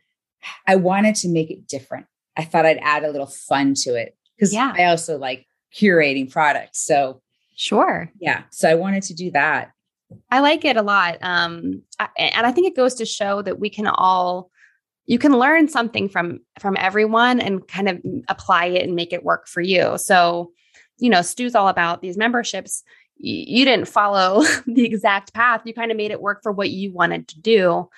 I 0.66 0.76
wanted 0.76 1.14
to 1.16 1.29
make 1.29 1.50
it 1.50 1.66
different. 1.66 2.07
I 2.37 2.44
thought 2.44 2.66
I'd 2.66 2.79
add 2.79 3.05
a 3.05 3.11
little 3.11 3.26
fun 3.26 3.74
to 3.83 3.94
it 3.94 4.16
because 4.37 4.53
yeah. 4.53 4.72
I 4.76 4.85
also 4.85 5.18
like 5.18 5.46
curating 5.74 6.31
products. 6.31 6.81
So, 6.85 7.20
sure. 7.57 8.11
Yeah. 8.20 8.44
So 8.50 8.70
I 8.70 8.74
wanted 8.74 9.03
to 9.05 9.14
do 9.14 9.31
that. 9.33 9.72
I 10.31 10.40
like 10.40 10.64
it 10.64 10.76
a 10.76 10.83
lot. 10.83 11.18
Um, 11.20 11.83
I, 11.98 12.09
and 12.18 12.46
I 12.46 12.53
think 12.53 12.66
it 12.66 12.76
goes 12.76 12.94
to 12.94 13.05
show 13.05 13.42
that 13.42 13.61
we 13.61 13.70
can 13.70 13.87
all, 13.87 14.50
you 15.07 15.18
can 15.18 15.33
learn 15.33 15.68
something 15.68 16.09
from 16.09 16.40
from 16.59 16.76
everyone 16.79 17.40
and 17.40 17.66
kind 17.66 17.88
of 17.88 18.00
apply 18.29 18.66
it 18.66 18.85
and 18.85 18.94
make 18.94 19.12
it 19.12 19.24
work 19.24 19.48
for 19.48 19.61
you. 19.61 19.98
So, 19.98 20.53
you 20.98 21.11
know, 21.11 21.22
Stu's 21.22 21.55
all 21.55 21.68
about 21.68 22.00
these 22.00 22.16
memberships 22.16 22.83
you 23.22 23.64
didn't 23.64 23.88
follow 23.88 24.42
the 24.66 24.85
exact 24.85 25.35
path. 25.35 25.62
You 25.64 25.74
kind 25.74 25.90
of 25.90 25.96
made 25.96 26.11
it 26.11 26.22
work 26.22 26.42
for 26.42 26.52
what 26.52 26.70
you 26.70 26.92
wanted 26.92 27.28
to 27.28 27.40
do 27.40 27.88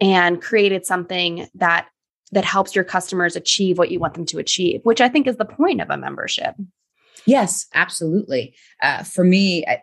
and 0.00 0.40
created 0.40 0.86
something 0.86 1.48
that 1.54 1.88
that 2.32 2.44
helps 2.46 2.74
your 2.74 2.84
customers 2.84 3.36
achieve 3.36 3.76
what 3.76 3.90
you 3.90 3.98
want 3.98 4.14
them 4.14 4.24
to 4.24 4.38
achieve, 4.38 4.80
which 4.84 5.02
I 5.02 5.08
think 5.10 5.26
is 5.26 5.36
the 5.36 5.44
point 5.44 5.82
of 5.82 5.90
a 5.90 5.98
membership. 5.98 6.54
Yes, 7.26 7.66
absolutely. 7.74 8.54
Uh, 8.82 9.02
for 9.02 9.22
me, 9.22 9.66
I, 9.66 9.82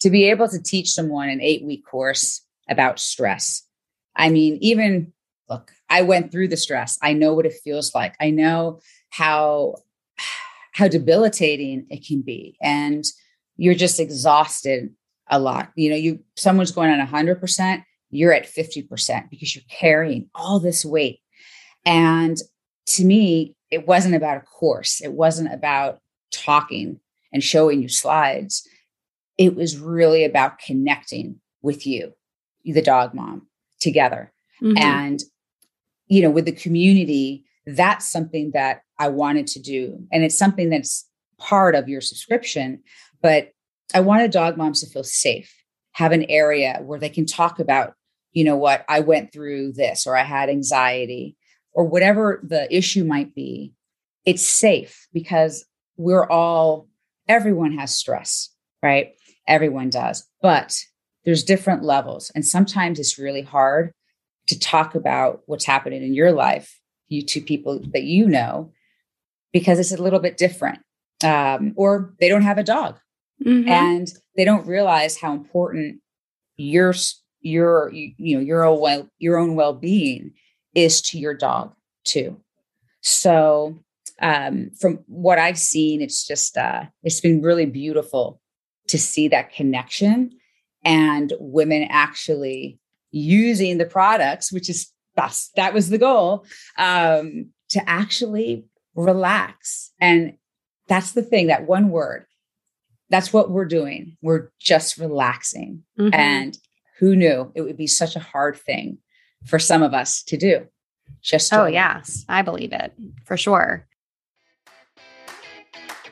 to 0.00 0.08
be 0.08 0.30
able 0.30 0.48
to 0.48 0.62
teach 0.62 0.90
someone 0.90 1.28
an 1.28 1.42
eight 1.42 1.62
week 1.62 1.84
course 1.84 2.42
about 2.70 2.98
stress, 2.98 3.62
I 4.16 4.30
mean, 4.30 4.56
even 4.62 5.12
look, 5.50 5.72
I 5.90 6.02
went 6.02 6.32
through 6.32 6.48
the 6.48 6.56
stress. 6.56 6.98
I 7.02 7.12
know 7.12 7.34
what 7.34 7.44
it 7.44 7.60
feels 7.62 7.94
like. 7.94 8.16
I 8.18 8.30
know 8.30 8.80
how 9.10 9.76
how 10.72 10.88
debilitating 10.88 11.86
it 11.90 12.06
can 12.06 12.22
be, 12.22 12.56
and 12.62 13.04
you're 13.56 13.74
just 13.74 14.00
exhausted 14.00 14.94
a 15.28 15.38
lot. 15.38 15.72
You 15.74 15.90
know, 15.90 15.96
you 15.96 16.20
someone's 16.36 16.72
going 16.72 16.90
on 16.90 17.06
100%, 17.06 17.84
you're 18.10 18.32
at 18.32 18.46
50% 18.46 19.30
because 19.30 19.54
you're 19.54 19.64
carrying 19.70 20.28
all 20.34 20.60
this 20.60 20.84
weight. 20.84 21.20
And 21.84 22.36
to 22.86 23.04
me, 23.04 23.54
it 23.70 23.86
wasn't 23.86 24.14
about 24.14 24.38
a 24.38 24.40
course. 24.40 25.00
It 25.00 25.12
wasn't 25.12 25.52
about 25.52 26.00
talking 26.30 27.00
and 27.32 27.42
showing 27.42 27.82
you 27.82 27.88
slides. 27.88 28.66
It 29.38 29.54
was 29.54 29.76
really 29.76 30.24
about 30.24 30.58
connecting 30.58 31.40
with 31.62 31.86
you, 31.86 32.12
the 32.64 32.82
dog 32.82 33.12
mom, 33.12 33.48
together. 33.80 34.32
Mm-hmm. 34.62 34.78
And, 34.78 35.22
you 36.06 36.22
know, 36.22 36.30
with 36.30 36.44
the 36.44 36.52
community, 36.52 37.44
that's 37.66 38.10
something 38.10 38.52
that 38.52 38.82
I 38.98 39.08
wanted 39.08 39.48
to 39.48 39.60
do. 39.60 40.06
And 40.12 40.24
it's 40.24 40.38
something 40.38 40.70
that's 40.70 41.06
part 41.38 41.74
of 41.74 41.88
your 41.88 42.00
subscription 42.00 42.82
but 43.26 43.50
I 43.92 43.98
wanted 43.98 44.30
dog 44.30 44.56
moms 44.56 44.82
to 44.82 44.86
feel 44.86 45.02
safe, 45.02 45.52
have 45.94 46.12
an 46.12 46.26
area 46.28 46.78
where 46.84 47.00
they 47.00 47.08
can 47.08 47.26
talk 47.26 47.58
about, 47.58 47.94
you 48.30 48.44
know 48.44 48.54
what, 48.54 48.84
I 48.88 49.00
went 49.00 49.32
through 49.32 49.72
this 49.72 50.06
or 50.06 50.16
I 50.16 50.22
had 50.22 50.48
anxiety 50.48 51.36
or 51.72 51.86
whatever 51.86 52.40
the 52.46 52.72
issue 52.72 53.02
might 53.02 53.34
be. 53.34 53.72
It's 54.24 54.46
safe 54.46 55.08
because 55.12 55.64
we're 55.96 56.24
all, 56.24 56.86
everyone 57.26 57.76
has 57.76 57.92
stress, 57.92 58.50
right? 58.80 59.14
Everyone 59.48 59.90
does, 59.90 60.24
but 60.40 60.78
there's 61.24 61.42
different 61.42 61.82
levels. 61.82 62.30
And 62.32 62.46
sometimes 62.46 63.00
it's 63.00 63.18
really 63.18 63.42
hard 63.42 63.90
to 64.46 64.56
talk 64.56 64.94
about 64.94 65.40
what's 65.46 65.66
happening 65.66 66.04
in 66.04 66.14
your 66.14 66.30
life, 66.30 66.78
you 67.08 67.22
two 67.22 67.40
people 67.40 67.80
that 67.92 68.04
you 68.04 68.28
know, 68.28 68.70
because 69.52 69.80
it's 69.80 69.90
a 69.90 70.00
little 70.00 70.20
bit 70.20 70.36
different. 70.36 70.78
Um, 71.24 71.72
or 71.74 72.14
they 72.20 72.28
don't 72.28 72.42
have 72.42 72.58
a 72.58 72.62
dog 72.62 73.00
mm-hmm. 73.46 73.68
and 73.68 74.08
they 74.36 74.44
don't 74.44 74.66
realize 74.66 75.18
how 75.18 75.32
important 75.32 76.00
your 76.56 76.94
your 77.40 77.92
you 77.92 78.36
know 78.36 78.42
your 78.42 78.64
own 78.64 78.80
well 78.80 79.08
your 79.18 79.38
own 79.38 79.54
well-being 79.54 80.32
is 80.74 81.00
to 81.00 81.18
your 81.18 81.34
dog 81.34 81.74
too. 82.04 82.40
So 83.00 83.78
um, 84.20 84.70
from 84.78 85.04
what 85.06 85.38
I've 85.38 85.58
seen, 85.58 86.02
it's 86.02 86.26
just 86.26 86.56
uh, 86.56 86.84
it's 87.02 87.20
been 87.20 87.42
really 87.42 87.66
beautiful 87.66 88.40
to 88.88 88.98
see 88.98 89.28
that 89.28 89.52
connection 89.52 90.32
and 90.84 91.32
women 91.38 91.86
actually 91.90 92.78
using 93.10 93.78
the 93.78 93.86
products, 93.86 94.52
which 94.52 94.68
is 94.68 94.90
that's 95.14 95.50
that 95.56 95.74
was 95.74 95.88
the 95.88 95.98
goal, 95.98 96.44
um, 96.78 97.50
to 97.70 97.88
actually 97.88 98.64
relax. 98.94 99.92
And 100.00 100.36
that's 100.88 101.12
the 101.12 101.22
thing, 101.22 101.48
that 101.48 101.66
one 101.66 101.90
word. 101.90 102.26
That's 103.10 103.32
what 103.32 103.50
we're 103.50 103.66
doing. 103.66 104.16
We're 104.22 104.48
just 104.58 104.98
relaxing. 104.98 105.84
Mm-hmm. 105.98 106.14
And 106.14 106.58
who 106.98 107.14
knew 107.14 107.52
it 107.54 107.62
would 107.62 107.76
be 107.76 107.86
such 107.86 108.16
a 108.16 108.20
hard 108.20 108.56
thing 108.56 108.98
for 109.44 109.58
some 109.58 109.82
of 109.82 109.94
us 109.94 110.22
to 110.24 110.36
do? 110.36 110.66
Just 111.22 111.52
oh, 111.52 111.66
yes, 111.66 112.24
I 112.28 112.42
believe 112.42 112.72
it 112.72 112.92
for 113.24 113.36
sure. 113.36 113.86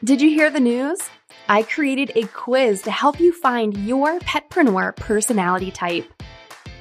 Did 0.03 0.21
you 0.21 0.29
hear 0.31 0.51
the 0.51 0.61
news? 0.61 0.99
I 1.49 1.63
created 1.63 2.13
a 2.15 2.27
quiz 2.29 2.83
to 2.83 2.91
help 2.91 3.21
you 3.21 3.33
find 3.33 3.77
your 3.77 4.19
petpreneur 4.21 4.97
personality 4.97 5.71
type. 5.71 6.11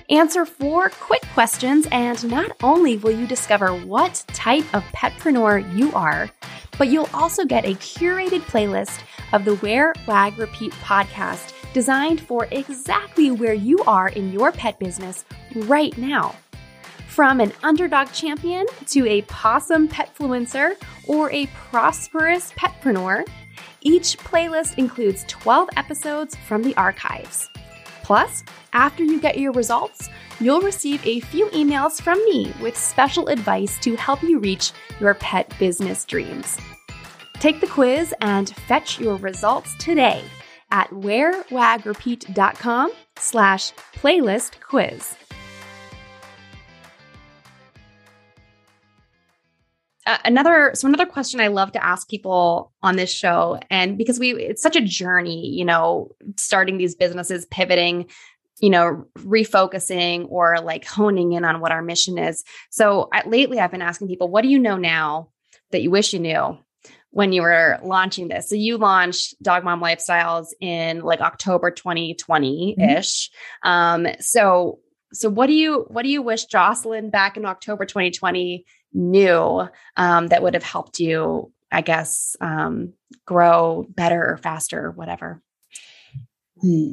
Answer 0.10 0.46
four 0.46 0.90
quick 0.90 1.24
questions, 1.34 1.88
and 1.92 2.24
not 2.30 2.52
only 2.62 2.98
will 2.98 3.12
you 3.12 3.26
discover 3.26 3.74
what 3.74 4.24
type 4.28 4.66
of 4.74 4.84
petpreneur 4.94 5.76
you 5.78 5.94
are, 5.94 6.30
but 6.78 6.90
you'll 6.90 7.10
also 7.14 7.46
get 7.46 7.66
a 7.66 7.76
curated 7.76 8.42
playlist 8.42 9.02
of 9.32 9.46
the 9.46 9.56
Wear, 9.56 9.94
Wag, 10.08 10.38
Repeat 10.38 10.72
podcast 10.74 11.54
designed 11.74 12.22
for 12.22 12.48
exactly 12.52 13.32
where 13.32 13.54
you 13.54 13.80
are 13.86 14.10
in 14.10 14.32
your 14.32 14.52
pet 14.52 14.80
business 14.80 15.26
right 15.56 15.98
now. 15.98 16.36
From 17.08 17.40
an 17.40 17.52
underdog 17.62 18.12
champion 18.12 18.66
to 18.88 19.08
a 19.08 19.22
possum 19.24 19.88
petfluencer 19.88 20.76
or 21.08 21.32
a 21.32 21.48
prosperous 21.70 22.52
petpreneur, 22.54 23.28
each 23.82 24.18
playlist 24.18 24.78
includes 24.78 25.26
12 25.28 25.70
episodes 25.78 26.36
from 26.48 26.64
the 26.64 26.76
archives. 26.76 27.50
Plus, 28.02 28.44
after 28.74 29.04
you 29.04 29.20
get 29.20 29.38
your 29.38 29.52
results, 29.52 30.10
you'll 30.40 30.62
receive 30.62 31.06
a 31.06 31.20
few 31.20 31.48
emails 31.48 32.02
from 32.02 32.18
me 32.26 32.54
with 32.62 32.78
special 32.78 33.28
advice 33.28 33.78
to 33.80 33.96
help 33.96 34.24
you 34.24 34.40
reach 34.40 34.72
your 35.00 35.16
pet 35.16 35.54
business 35.60 36.06
dreams. 36.06 36.58
Take 37.40 37.62
the 37.62 37.68
quiz 37.68 38.14
and 38.22 38.50
fetch 38.68 39.00
your 39.00 39.18
results 39.18 39.76
today 39.78 40.24
at 40.72 40.90
wearwagrepeat.com 40.92 42.92
slash 43.18 43.74
playlist 43.96 44.60
quiz. 44.62 45.16
uh, 50.06 50.18
another 50.26 50.72
so 50.74 50.88
another 50.88 51.06
question 51.06 51.40
i 51.40 51.48
love 51.48 51.72
to 51.72 51.84
ask 51.84 52.08
people 52.10 52.72
on 52.82 52.96
this 52.96 53.12
show 53.12 53.60
and 53.70 53.98
because 53.98 54.20
we 54.20 54.34
it's 54.34 54.62
such 54.62 54.76
a 54.76 54.82
journey 54.82 55.48
you 55.48 55.66
know 55.66 56.10
starting 56.38 56.78
these 56.78 56.96
businesses 56.96 57.46
pivoting 57.46 58.06
you 58.64 58.70
know 58.70 59.06
refocusing 59.20 60.26
or 60.30 60.60
like 60.62 60.86
honing 60.86 61.34
in 61.34 61.44
on 61.44 61.60
what 61.60 61.72
our 61.72 61.82
mission 61.82 62.18
is 62.18 62.44
so 62.70 63.10
I, 63.12 63.28
lately 63.28 63.60
i've 63.60 63.72
been 63.72 63.82
asking 63.82 64.08
people 64.08 64.30
what 64.30 64.42
do 64.42 64.48
you 64.48 64.60
know 64.60 64.78
now 64.78 65.30
that 65.72 65.82
you 65.82 65.92
wish 65.92 66.14
you 66.14 66.20
knew 66.20 66.58
when 67.12 67.34
you 67.34 67.42
were 67.42 67.80
launching 67.84 68.28
this 68.28 68.50
so 68.50 68.56
you 68.56 68.78
launched 68.78 69.36
dog 69.44 69.64
mom 69.64 69.82
lifestyles 69.82 70.48
in 70.62 71.02
like 71.02 71.20
october 71.22 71.72
2020 71.72 72.76
ish 72.80 73.30
mm-hmm. 73.64 73.70
um 73.70 74.08
so 74.20 74.80
so 75.12 75.30
what 75.30 75.48
do 75.48 75.54
you 75.54 75.86
what 75.90 76.04
do 76.04 76.10
you 76.10 76.22
wish 76.22 76.46
jocelyn 76.46 77.10
back 77.10 77.38
in 77.38 77.46
october 77.46 77.86
2020 77.86 78.66
knew 78.94 79.68
um, 79.98 80.28
that 80.28 80.44
would 80.44 80.54
have 80.54 80.64
helped 80.64 81.00
you, 81.00 81.52
I 81.72 81.82
guess, 81.82 82.36
um, 82.40 82.94
grow 83.26 83.86
better 83.90 84.34
or 84.34 84.38
faster 84.38 84.86
or 84.86 84.92
whatever? 84.92 85.42
Hmm. 86.62 86.92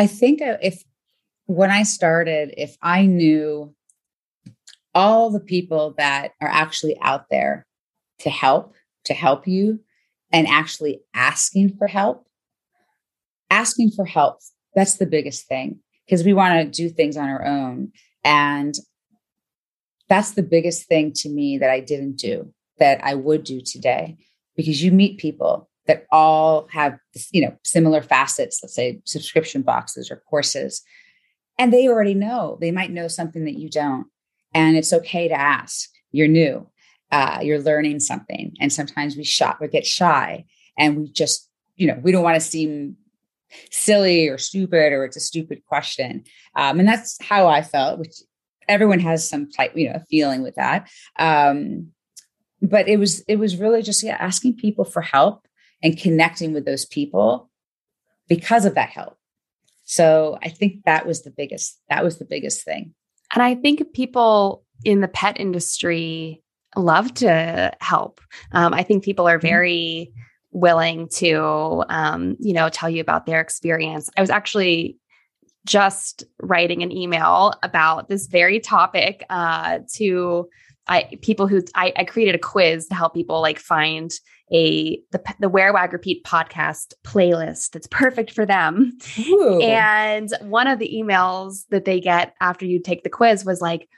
I 0.00 0.06
think 0.06 0.38
if 0.40 0.82
when 1.44 1.70
I 1.70 1.82
started, 1.82 2.54
if 2.56 2.74
I 2.80 3.04
knew 3.04 3.74
all 4.94 5.28
the 5.28 5.40
people 5.40 5.94
that 5.98 6.32
are 6.40 6.48
actually 6.48 6.98
out 7.02 7.26
there 7.30 7.66
to 8.20 8.30
help, 8.30 8.72
to 9.04 9.12
help 9.12 9.46
you, 9.46 9.80
and 10.32 10.46
actually 10.46 11.02
asking 11.12 11.76
for 11.76 11.86
help, 11.86 12.26
asking 13.50 13.90
for 13.90 14.06
help, 14.06 14.38
that's 14.74 14.94
the 14.94 15.04
biggest 15.04 15.46
thing 15.48 15.80
because 16.06 16.24
we 16.24 16.32
want 16.32 16.54
to 16.54 16.82
do 16.82 16.88
things 16.88 17.18
on 17.18 17.28
our 17.28 17.44
own. 17.44 17.92
And 18.24 18.74
that's 20.08 20.30
the 20.30 20.42
biggest 20.42 20.88
thing 20.88 21.12
to 21.16 21.28
me 21.28 21.58
that 21.58 21.68
I 21.68 21.80
didn't 21.80 22.16
do 22.16 22.54
that 22.78 23.04
I 23.04 23.16
would 23.16 23.44
do 23.44 23.60
today 23.60 24.16
because 24.56 24.82
you 24.82 24.92
meet 24.92 25.18
people 25.18 25.69
that 25.86 26.06
all 26.10 26.68
have 26.70 26.98
you 27.32 27.42
know 27.42 27.56
similar 27.64 28.02
facets 28.02 28.60
let's 28.62 28.74
say 28.74 29.00
subscription 29.04 29.62
boxes 29.62 30.10
or 30.10 30.22
courses 30.28 30.82
and 31.58 31.72
they 31.72 31.88
already 31.88 32.14
know 32.14 32.58
they 32.60 32.70
might 32.70 32.90
know 32.90 33.08
something 33.08 33.44
that 33.44 33.58
you 33.58 33.68
don't 33.68 34.06
and 34.54 34.76
it's 34.76 34.92
okay 34.92 35.28
to 35.28 35.34
ask 35.34 35.90
you're 36.12 36.28
new 36.28 36.66
uh, 37.12 37.40
you're 37.42 37.60
learning 37.60 37.98
something 37.98 38.54
and 38.60 38.72
sometimes 38.72 39.16
we 39.16 39.24
shot 39.24 39.60
we 39.60 39.66
get 39.66 39.86
shy 39.86 40.44
and 40.78 40.96
we 40.96 41.10
just 41.10 41.48
you 41.76 41.86
know 41.86 41.98
we 42.02 42.12
don't 42.12 42.22
want 42.22 42.36
to 42.36 42.40
seem 42.40 42.96
silly 43.72 44.28
or 44.28 44.38
stupid 44.38 44.92
or 44.92 45.04
it's 45.04 45.16
a 45.16 45.20
stupid 45.20 45.60
question 45.66 46.22
um, 46.54 46.78
and 46.78 46.88
that's 46.88 47.20
how 47.20 47.48
i 47.48 47.62
felt 47.62 47.98
which 47.98 48.14
everyone 48.70 49.00
has 49.00 49.28
some 49.28 49.50
type, 49.50 49.72
you 49.74 49.92
know, 49.92 50.00
feeling 50.08 50.42
with 50.42 50.54
that. 50.54 50.88
Um, 51.18 51.88
but 52.62 52.88
it 52.88 52.98
was 52.98 53.20
it 53.20 53.36
was 53.36 53.56
really 53.56 53.82
just 53.82 54.02
yeah, 54.02 54.16
asking 54.18 54.56
people 54.56 54.84
for 54.84 55.02
help 55.02 55.46
and 55.82 55.98
connecting 55.98 56.52
with 56.52 56.64
those 56.64 56.84
people 56.84 57.50
because 58.28 58.64
of 58.64 58.74
that 58.74 58.90
help. 58.90 59.16
So 59.84 60.38
I 60.42 60.48
think 60.48 60.84
that 60.84 61.06
was 61.06 61.22
the 61.22 61.30
biggest 61.30 61.80
that 61.88 62.04
was 62.04 62.18
the 62.18 62.24
biggest 62.24 62.64
thing. 62.64 62.94
And 63.34 63.42
I 63.42 63.54
think 63.54 63.92
people 63.92 64.64
in 64.84 65.00
the 65.00 65.08
pet 65.08 65.38
industry 65.40 66.42
love 66.76 67.12
to 67.14 67.72
help. 67.80 68.20
Um, 68.52 68.72
I 68.72 68.82
think 68.82 69.04
people 69.04 69.28
are 69.28 69.38
mm-hmm. 69.38 69.46
very 69.46 70.12
willing 70.52 71.08
to, 71.08 71.84
um, 71.88 72.36
you 72.40 72.52
know, 72.52 72.68
tell 72.68 72.90
you 72.90 73.00
about 73.00 73.26
their 73.26 73.40
experience. 73.40 74.10
I 74.16 74.20
was 74.20 74.30
actually 74.30 74.96
just 75.66 76.24
writing 76.40 76.82
an 76.82 76.90
email 76.90 77.54
about 77.62 78.08
this 78.08 78.26
very 78.26 78.60
topic 78.60 79.24
uh, 79.30 79.80
to 79.94 80.48
I, 80.86 81.18
people 81.22 81.46
who 81.46 81.62
I, 81.74 81.92
I, 81.96 82.04
created 82.04 82.34
a 82.34 82.38
quiz 82.38 82.88
to 82.88 82.94
help 82.94 83.14
people 83.14 83.40
like 83.40 83.58
find 83.58 84.10
a 84.52 85.00
the 85.12 85.22
the 85.38 85.48
Wear 85.48 85.72
Wag 85.72 85.92
Repeat 85.92 86.24
podcast 86.24 86.94
playlist 87.04 87.70
that's 87.70 87.86
perfect 87.86 88.32
for 88.32 88.44
them. 88.44 88.98
Ooh. 89.28 89.60
And 89.60 90.32
one 90.40 90.66
of 90.66 90.78
the 90.78 90.92
emails 90.92 91.64
that 91.70 91.84
they 91.84 92.00
get 92.00 92.34
after 92.40 92.66
you 92.66 92.80
take 92.80 93.04
the 93.04 93.10
quiz 93.10 93.44
was 93.44 93.60
like, 93.60 93.88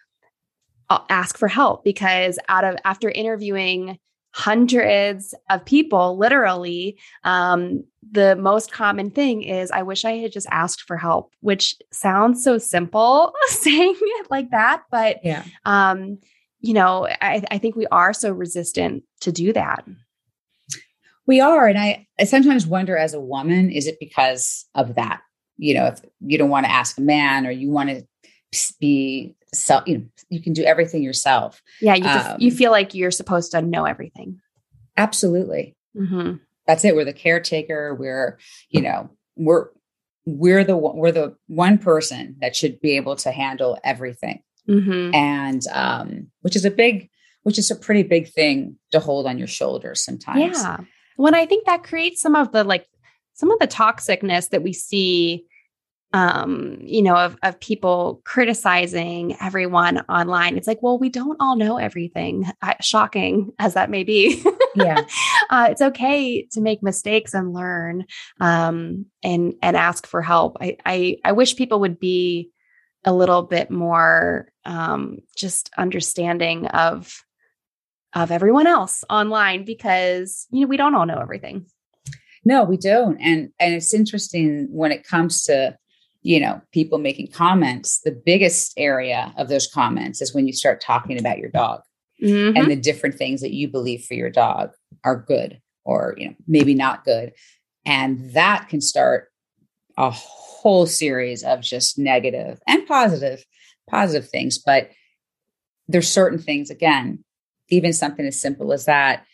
ask 1.09 1.39
for 1.39 1.49
help 1.49 1.85
because 1.85 2.39
out 2.49 2.65
of 2.65 2.77
after 2.85 3.11
interviewing 3.11 3.99
hundreds 4.35 5.35
of 5.51 5.65
people, 5.65 6.17
literally, 6.17 6.99
um, 7.25 7.85
the 8.11 8.35
most 8.37 8.73
common 8.73 9.11
thing 9.11 9.43
is, 9.43 9.71
I 9.71 9.83
wish 9.83 10.05
I 10.05 10.13
had 10.13 10.33
just 10.33 10.47
asked 10.51 10.83
for 10.83 10.97
help, 10.97 11.33
which 11.41 11.77
sounds 11.93 12.43
so 12.43 12.59
simple 12.59 13.33
saying 13.49 13.95
it 14.01 14.31
like 14.31 14.51
that. 14.51 14.83
But, 14.91 15.19
yeah. 15.23 15.45
um, 15.65 16.19
you 16.63 16.75
know, 16.75 17.07
I, 17.21 17.43
I 17.51 17.59
think 17.59 17.77
we 17.77 17.87
are 17.89 18.13
so 18.13 18.33
resistant 18.33 19.05
to 19.21 19.31
do 19.31 19.53
that. 19.53 19.85
We 21.27 21.41
are. 21.41 21.67
And 21.67 21.79
I, 21.79 22.07
I 22.19 22.25
sometimes 22.25 22.67
wonder 22.67 22.97
as 22.97 23.15
a 23.15 23.21
woman, 23.21 23.71
is 23.71 23.87
it 23.87 23.99
because 24.01 24.67
of 24.75 24.95
that? 24.95 25.21
You 25.59 25.75
know, 25.75 25.87
if 25.87 26.01
you 26.21 26.39
don't 26.39 26.51
want 26.51 26.67
to 26.67 26.73
ask 26.73 26.99
a 26.99 27.03
man 27.03 27.47
or 27.47 27.51
you 27.51 27.71
want 27.71 27.91
to 27.91 28.03
be 28.81 29.35
self 29.55 29.87
you 29.87 29.99
know 29.99 30.05
you 30.31 30.43
can 30.43 30.55
do 30.55 30.63
everything 30.63 31.03
yourself 31.03 31.63
yeah 31.83 31.95
you, 31.95 32.07
um, 32.07 32.37
you 32.39 32.51
feel 32.51 32.71
like 32.71 32.95
you're 32.95 33.11
supposed 33.11 33.51
to 33.51 33.61
know 33.61 33.85
everything 33.85 34.39
absolutely 34.97 35.75
mm-hmm. 35.97 36.37
that's 36.67 36.85
it. 36.85 36.95
We're 36.95 37.05
the 37.05 37.13
caretaker. 37.13 37.95
We're, 37.95 38.39
you 38.71 38.81
know, 38.81 39.11
we're 39.37 39.69
we're 40.25 40.65
the 40.65 40.77
we're 40.77 41.13
the 41.13 41.37
one 41.49 41.79
person 41.79 42.37
that 42.41 42.55
should 42.55 42.81
be 42.81 42.97
able 42.97 43.17
to 43.17 43.33
handle 43.33 43.79
everything. 43.83 44.43
Mm-hmm. 44.69 45.15
And 45.15 45.63
um, 45.73 46.27
which 46.43 46.57
is 46.57 46.65
a 46.65 46.71
big, 46.71 47.11
which 47.43 47.59
is 47.59 47.71
a 47.71 47.77
pretty 47.77 48.03
big 48.03 48.29
thing 48.29 48.77
to 48.93 49.01
hold 49.01 49.27
on 49.27 49.39
your 49.39 49.49
shoulders 49.49 50.05
sometimes. 50.05 50.63
Yeah. 50.63 50.79
When 51.17 51.35
I 51.35 51.47
think 51.47 51.67
that 51.67 51.85
creates 51.85 52.21
some 52.21 52.35
of 52.35 52.53
the 52.53 52.65
like 52.65 52.87
some 53.35 53.51
of 53.51 53.59
the 53.59 53.69
toxicness 53.69 54.51
that 54.51 54.63
we 54.63 54.73
see 54.73 55.47
um, 56.15 56.79
you 56.83 57.03
know, 57.03 57.17
of, 57.17 57.37
of 57.43 57.59
people 57.61 58.21
criticizing 58.25 59.37
everyone 59.41 59.99
online. 60.09 60.57
It's 60.57 60.67
like, 60.67 60.83
well, 60.83 60.99
we 60.99 61.09
don't 61.09 61.41
all 61.41 61.57
know 61.57 61.79
everything, 61.79 62.51
uh, 62.61 62.75
shocking 62.81 63.53
as 63.59 63.75
that 63.75 63.91
may 63.91 64.05
be. 64.05 64.45
Yeah. 64.75 65.05
uh, 65.51 65.69
it's 65.71 65.81
okay 65.81 66.47
to 66.53 66.61
make 66.61 66.83
mistakes 66.83 67.33
and 67.35 67.53
learn 67.53 68.05
um, 68.41 69.07
and, 69.23 69.55
and 69.63 69.77
ask 69.77 70.07
for 70.07 70.21
help. 70.21 70.59
I, 70.61 70.77
I, 70.85 71.17
I 71.25 71.33
wish 71.33 71.57
people 71.57 71.81
would 71.81 71.99
be 71.99 72.51
a 73.05 73.13
little 73.13 73.43
bit 73.43 73.71
more 73.71 74.52
um, 74.65 75.19
just 75.37 75.71
understanding 75.77 76.67
of, 76.67 77.23
of 78.15 78.31
everyone 78.31 78.67
else 78.67 79.05
online 79.11 79.65
because, 79.65 80.47
you 80.51 80.63
know, 80.63 80.67
we 80.67 80.77
don't 80.77 80.95
all 80.95 81.07
know 81.07 81.19
everything. 81.19 81.67
No, 82.45 82.65
we 82.65 82.77
don't. 82.77 83.19
And, 83.21 83.51
and 83.61 83.75
it's 83.75 83.95
interesting 83.95 84.69
when 84.71 84.93
it 84.93 85.07
comes 85.07 85.45
to, 85.45 85.77
you 86.23 86.41
know, 86.41 86.61
people 86.73 86.99
making 86.99 87.29
comments, 87.33 88.01
the 88.01 88.13
biggest 88.13 88.75
area 88.77 89.33
of 89.37 89.49
those 89.49 89.67
comments 89.67 90.21
is 90.21 90.35
when 90.35 90.47
you 90.47 90.53
start 90.53 90.81
talking 90.81 91.19
about 91.19 91.39
your 91.39 91.51
dog 91.51 91.83
mm-hmm. 92.23 92.57
and 92.57 92.71
the 92.71 92.77
different 92.77 93.17
things 93.17 93.41
that 93.41 93.53
you 93.53 93.69
believe 93.69 94.05
for 94.05 94.15
your 94.15 94.31
dog 94.31 94.71
are 95.05 95.17
good 95.17 95.61
or, 95.85 96.15
you 96.17 96.29
know, 96.29 96.35
maybe 96.47 96.75
not 96.75 97.05
good. 97.05 97.33
And 97.85 98.33
that 98.33 98.69
can 98.69 98.81
start 98.81 99.29
a 99.97 100.11
whole 100.11 100.87
series 100.87 101.43
of 101.43 101.61
just 101.61 101.99
negative 101.99 102.61
and 102.67 102.87
positive, 102.87 103.45
positive 103.89 104.29
things. 104.29 104.59
But 104.59 104.91
there's 105.89 106.09
certain 106.09 106.39
things, 106.39 106.71
again, 106.71 107.25
even 107.69 107.93
something 107.93 108.27
as 108.27 108.41
simple 108.41 108.73
as 108.73 108.87
that, 108.87 109.25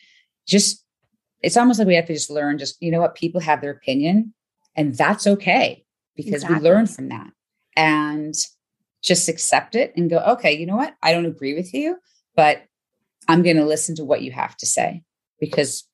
just 0.46 0.84
it's 1.40 1.56
almost 1.56 1.78
like 1.78 1.88
we 1.88 1.94
have 1.94 2.06
to 2.06 2.14
just 2.14 2.30
learn 2.30 2.58
just, 2.58 2.76
you 2.80 2.90
know 2.90 3.00
what, 3.00 3.14
people 3.14 3.40
have 3.40 3.60
their 3.60 3.70
opinion 3.70 4.34
and 4.74 4.96
that's 4.96 5.26
okay 5.26 5.84
because 6.16 6.42
exactly. 6.42 6.58
we 6.58 6.64
learn 6.64 6.86
from 6.86 7.08
that 7.08 7.30
and 7.76 8.34
just 9.02 9.28
accept 9.28 9.74
it 9.74 9.92
and 9.96 10.10
go, 10.10 10.18
okay, 10.18 10.52
you 10.52 10.66
know 10.66 10.76
what? 10.76 10.94
I 11.02 11.12
don't 11.12 11.26
agree 11.26 11.54
with 11.54 11.72
you, 11.72 11.96
but 12.34 12.62
I'm 13.28 13.42
going 13.42 13.56
to 13.56 13.64
listen 13.64 13.94
to 13.96 14.04
what 14.04 14.22
you 14.22 14.32
have 14.32 14.56
to 14.56 14.66
say 14.66 15.02
because 15.40 15.84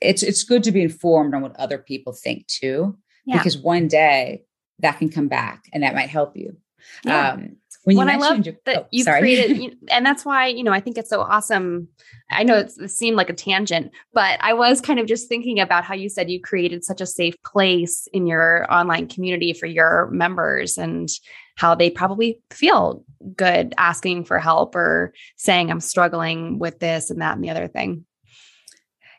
it's 0.00 0.22
it's 0.22 0.42
good 0.42 0.64
to 0.64 0.72
be 0.72 0.82
informed 0.82 1.34
on 1.34 1.42
what 1.42 1.58
other 1.58 1.78
people 1.78 2.12
think 2.12 2.46
too, 2.48 2.98
yeah. 3.24 3.36
because 3.36 3.56
one 3.56 3.88
day 3.88 4.42
that 4.80 4.98
can 4.98 5.08
come 5.08 5.28
back 5.28 5.64
and 5.72 5.82
that 5.82 5.94
might 5.94 6.10
help 6.10 6.36
you. 6.36 6.56
Yeah. 7.04 7.32
Um, 7.32 7.56
when, 7.84 7.96
when 7.96 8.10
I 8.10 8.16
love 8.16 8.46
your, 8.46 8.54
that 8.64 8.76
oh, 8.76 8.86
you 8.92 9.04
created, 9.04 9.76
and 9.90 10.06
that's 10.06 10.24
why 10.24 10.46
you 10.46 10.62
know 10.62 10.72
I 10.72 10.80
think 10.80 10.98
it's 10.98 11.10
so 11.10 11.20
awesome. 11.20 11.88
I 12.30 12.44
know 12.44 12.58
it 12.58 12.90
seemed 12.90 13.16
like 13.16 13.30
a 13.30 13.34
tangent, 13.34 13.90
but 14.12 14.38
I 14.40 14.52
was 14.52 14.80
kind 14.80 15.00
of 15.00 15.06
just 15.06 15.28
thinking 15.28 15.58
about 15.58 15.84
how 15.84 15.94
you 15.94 16.08
said 16.08 16.30
you 16.30 16.40
created 16.40 16.84
such 16.84 17.00
a 17.00 17.06
safe 17.06 17.34
place 17.44 18.06
in 18.12 18.26
your 18.26 18.72
online 18.72 19.08
community 19.08 19.52
for 19.52 19.66
your 19.66 20.08
members, 20.12 20.78
and 20.78 21.08
how 21.56 21.74
they 21.74 21.90
probably 21.90 22.40
feel 22.50 23.04
good 23.36 23.74
asking 23.78 24.24
for 24.24 24.38
help 24.38 24.74
or 24.76 25.12
saying 25.36 25.70
I'm 25.70 25.80
struggling 25.80 26.58
with 26.58 26.78
this 26.78 27.10
and 27.10 27.20
that 27.20 27.34
and 27.34 27.44
the 27.44 27.50
other 27.50 27.68
thing. 27.68 28.04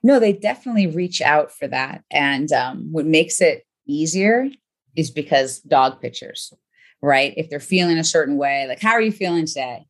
No, 0.03 0.19
they 0.19 0.33
definitely 0.33 0.87
reach 0.87 1.21
out 1.21 1.51
for 1.51 1.67
that, 1.67 2.03
and 2.09 2.49
um, 2.53 2.89
what 2.91 3.05
makes 3.05 3.41
it 3.41 3.65
easier 3.85 4.47
is 4.95 5.11
because 5.11 5.59
dog 5.59 5.99
pictures 5.99 6.53
right? 7.03 7.33
If 7.35 7.49
they're 7.49 7.59
feeling 7.59 7.97
a 7.97 8.03
certain 8.03 8.37
way, 8.37 8.65
like, 8.67 8.81
how 8.81 8.93
are 8.93 9.01
you 9.01 9.11
feeling 9.11 9.45
today? 9.45 9.85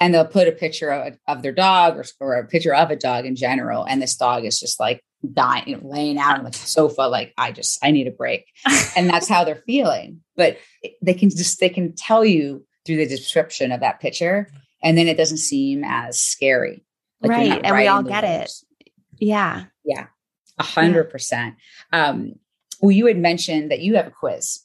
And 0.00 0.14
they'll 0.14 0.26
put 0.26 0.48
a 0.48 0.52
picture 0.52 0.90
of, 0.90 1.18
of 1.28 1.42
their 1.42 1.52
dog 1.52 1.98
or, 1.98 2.04
or 2.18 2.34
a 2.36 2.46
picture 2.46 2.74
of 2.74 2.90
a 2.90 2.96
dog 2.96 3.26
in 3.26 3.36
general. 3.36 3.84
And 3.84 4.00
this 4.00 4.16
dog 4.16 4.46
is 4.46 4.58
just 4.58 4.80
like 4.80 5.04
dying, 5.34 5.64
you 5.68 5.76
know, 5.76 5.86
laying 5.86 6.18
out 6.18 6.38
on 6.38 6.44
the 6.44 6.52
sofa, 6.52 7.02
like, 7.02 7.34
I 7.36 7.52
just, 7.52 7.78
I 7.84 7.90
need 7.90 8.06
a 8.06 8.10
break. 8.10 8.46
and 8.96 9.08
that's 9.08 9.28
how 9.28 9.44
they're 9.44 9.62
feeling. 9.66 10.22
But 10.34 10.56
they 11.02 11.12
can 11.12 11.28
just, 11.28 11.60
they 11.60 11.68
can 11.68 11.94
tell 11.94 12.24
you 12.24 12.66
through 12.86 12.96
the 12.96 13.06
description 13.06 13.70
of 13.70 13.80
that 13.80 14.00
picture. 14.00 14.50
And 14.82 14.96
then 14.96 15.08
it 15.08 15.18
doesn't 15.18 15.36
seem 15.36 15.84
as 15.84 16.18
scary. 16.18 16.82
Like 17.20 17.32
right. 17.32 17.60
And 17.62 17.76
we 17.76 17.86
all 17.86 18.02
get 18.02 18.24
words. 18.24 18.64
it. 18.80 18.90
Yeah. 19.18 19.64
Yeah. 19.84 20.06
A 20.58 20.62
hundred 20.62 21.10
percent. 21.10 21.56
Um, 21.92 22.36
well, 22.80 22.92
you 22.92 23.04
had 23.06 23.18
mentioned 23.18 23.70
that 23.70 23.80
you 23.80 23.96
have 23.96 24.06
a 24.06 24.10
quiz. 24.10 24.60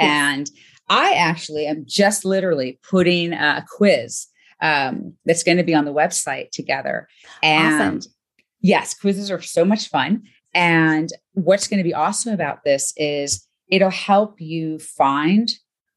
And 0.00 0.50
I 0.88 1.12
actually 1.14 1.66
am 1.66 1.84
just 1.86 2.24
literally 2.24 2.78
putting 2.88 3.32
a 3.32 3.64
quiz 3.76 4.26
um, 4.60 5.14
that's 5.24 5.42
going 5.42 5.58
to 5.58 5.64
be 5.64 5.74
on 5.74 5.84
the 5.84 5.92
website 5.92 6.50
together. 6.50 7.08
And 7.42 7.98
awesome. 7.98 8.12
yes, 8.60 8.94
quizzes 8.94 9.30
are 9.30 9.40
so 9.40 9.64
much 9.64 9.88
fun. 9.88 10.22
And 10.54 11.10
what's 11.32 11.68
going 11.68 11.78
to 11.78 11.84
be 11.84 11.94
awesome 11.94 12.32
about 12.32 12.64
this 12.64 12.92
is 12.96 13.46
it'll 13.68 13.90
help 13.90 14.40
you 14.40 14.78
find 14.78 15.50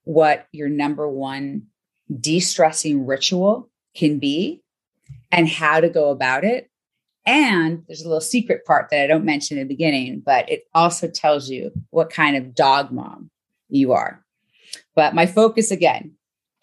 what 0.03 0.47
your 0.51 0.69
number 0.69 1.07
one 1.07 1.63
de 2.19 2.39
stressing 2.39 3.05
ritual 3.05 3.69
can 3.95 4.19
be 4.19 4.61
and 5.31 5.47
how 5.47 5.79
to 5.79 5.89
go 5.89 6.09
about 6.09 6.43
it. 6.43 6.69
And 7.25 7.83
there's 7.87 8.01
a 8.01 8.07
little 8.07 8.19
secret 8.19 8.65
part 8.65 8.89
that 8.89 9.03
I 9.03 9.07
don't 9.07 9.25
mention 9.25 9.57
in 9.57 9.67
the 9.67 9.73
beginning, 9.73 10.21
but 10.25 10.49
it 10.49 10.63
also 10.73 11.07
tells 11.07 11.49
you 11.49 11.71
what 11.91 12.09
kind 12.09 12.35
of 12.35 12.55
dog 12.55 12.91
mom 12.91 13.29
you 13.69 13.93
are. 13.93 14.20
But 14.95 15.15
my 15.15 15.25
focus 15.25 15.71
again, 15.71 16.13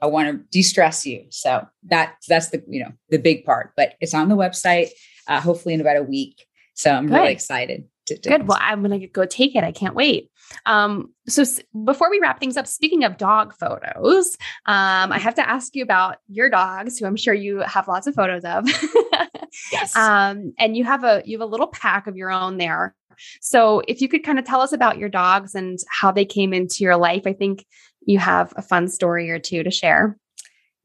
I 0.00 0.06
want 0.06 0.28
to 0.28 0.44
de-stress 0.50 1.06
you. 1.06 1.24
So 1.30 1.66
that 1.84 2.14
that's 2.28 2.50
the 2.50 2.62
you 2.68 2.82
know 2.82 2.92
the 3.10 3.18
big 3.18 3.44
part. 3.44 3.72
But 3.76 3.94
it's 4.00 4.14
on 4.14 4.28
the 4.28 4.36
website. 4.36 4.88
Uh, 5.26 5.40
hopefully 5.40 5.74
in 5.74 5.80
about 5.80 5.96
a 5.96 6.02
week. 6.02 6.46
So 6.74 6.90
I'm 6.90 7.06
Good. 7.06 7.14
really 7.14 7.32
excited. 7.32 7.84
To, 8.06 8.16
to 8.16 8.28
Good. 8.30 8.48
Well, 8.48 8.58
I'm 8.60 8.82
going 8.82 8.98
to 8.98 9.06
go 9.06 9.26
take 9.26 9.54
it. 9.54 9.62
I 9.62 9.72
can't 9.72 9.94
wait. 9.94 10.30
Um, 10.64 11.12
so 11.28 11.42
s- 11.42 11.60
before 11.84 12.08
we 12.08 12.18
wrap 12.20 12.40
things 12.40 12.56
up, 12.56 12.66
speaking 12.66 13.04
of 13.04 13.18
dog 13.18 13.52
photos, 13.52 14.38
um, 14.64 15.12
I 15.12 15.18
have 15.18 15.34
to 15.34 15.46
ask 15.46 15.76
you 15.76 15.82
about 15.82 16.16
your 16.28 16.48
dogs, 16.48 16.98
who 16.98 17.04
I'm 17.04 17.16
sure 17.16 17.34
you 17.34 17.58
have 17.58 17.88
lots 17.88 18.06
of 18.06 18.14
photos 18.14 18.44
of. 18.44 18.66
yes. 19.72 19.94
Um, 19.94 20.54
and 20.58 20.76
you 20.76 20.84
have 20.84 21.04
a 21.04 21.22
you 21.26 21.38
have 21.38 21.46
a 21.46 21.50
little 21.50 21.66
pack 21.66 22.06
of 22.06 22.16
your 22.16 22.30
own 22.30 22.56
there. 22.56 22.94
So 23.40 23.82
if 23.88 24.00
you 24.00 24.08
could 24.08 24.22
kind 24.22 24.38
of 24.38 24.44
tell 24.44 24.60
us 24.60 24.72
about 24.72 24.98
your 24.98 25.08
dogs 25.08 25.54
and 25.54 25.78
how 25.90 26.10
they 26.12 26.24
came 26.24 26.54
into 26.54 26.84
your 26.84 26.96
life, 26.96 27.26
I 27.26 27.32
think 27.32 27.66
you 28.08 28.18
have 28.18 28.54
a 28.56 28.62
fun 28.62 28.88
story 28.88 29.30
or 29.30 29.38
two 29.38 29.62
to 29.62 29.70
share. 29.70 30.18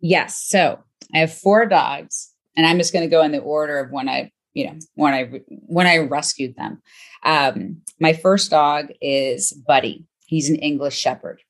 Yes. 0.01 0.43
So 0.45 0.83
I 1.15 1.19
have 1.19 1.33
four 1.33 1.65
dogs, 1.65 2.29
and 2.57 2.67
I'm 2.67 2.77
just 2.77 2.91
going 2.91 3.05
to 3.05 3.09
go 3.09 3.23
in 3.23 3.31
the 3.31 3.39
order 3.39 3.79
of 3.79 3.91
when 3.91 4.09
I, 4.09 4.31
you 4.53 4.67
know, 4.67 4.77
when 4.95 5.13
I 5.13 5.41
when 5.47 5.88
I 5.88 5.99
rescued 5.99 6.57
them. 6.57 6.81
Um, 7.23 7.81
my 7.97 8.12
first 8.12 8.51
dog 8.51 8.88
is 9.01 9.53
Buddy. 9.53 10.05
He's 10.25 10.49
an 10.49 10.57
English 10.57 10.97
Shepherd, 10.97 11.41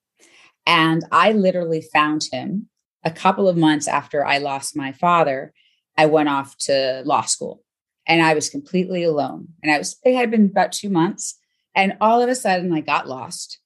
and 0.68 1.04
I 1.12 1.32
literally 1.32 1.82
found 1.82 2.22
him 2.32 2.70
a 3.04 3.10
couple 3.10 3.50
of 3.50 3.58
months 3.58 3.88
after 3.88 4.24
I 4.24 4.38
lost 4.38 4.78
my 4.78 4.92
father. 4.92 5.54
I 5.98 6.06
went 6.06 6.30
off 6.30 6.56
to 6.60 7.02
law 7.04 7.22
school, 7.22 7.64
and 8.06 8.22
I 8.22 8.36
was 8.36 8.48
completely 8.48 9.04
alone. 9.04 9.48
And 9.64 9.72
I 9.72 9.80
was 9.80 9.98
it 10.04 10.16
had 10.16 10.30
been 10.30 10.46
about 10.46 10.72
two 10.72 10.90
months, 10.90 11.36
and 11.74 11.98
all 12.00 12.22
of 12.22 12.30
a 12.30 12.36
sudden 12.36 12.72
I 12.72 12.82
got 12.82 13.08
lost 13.08 13.58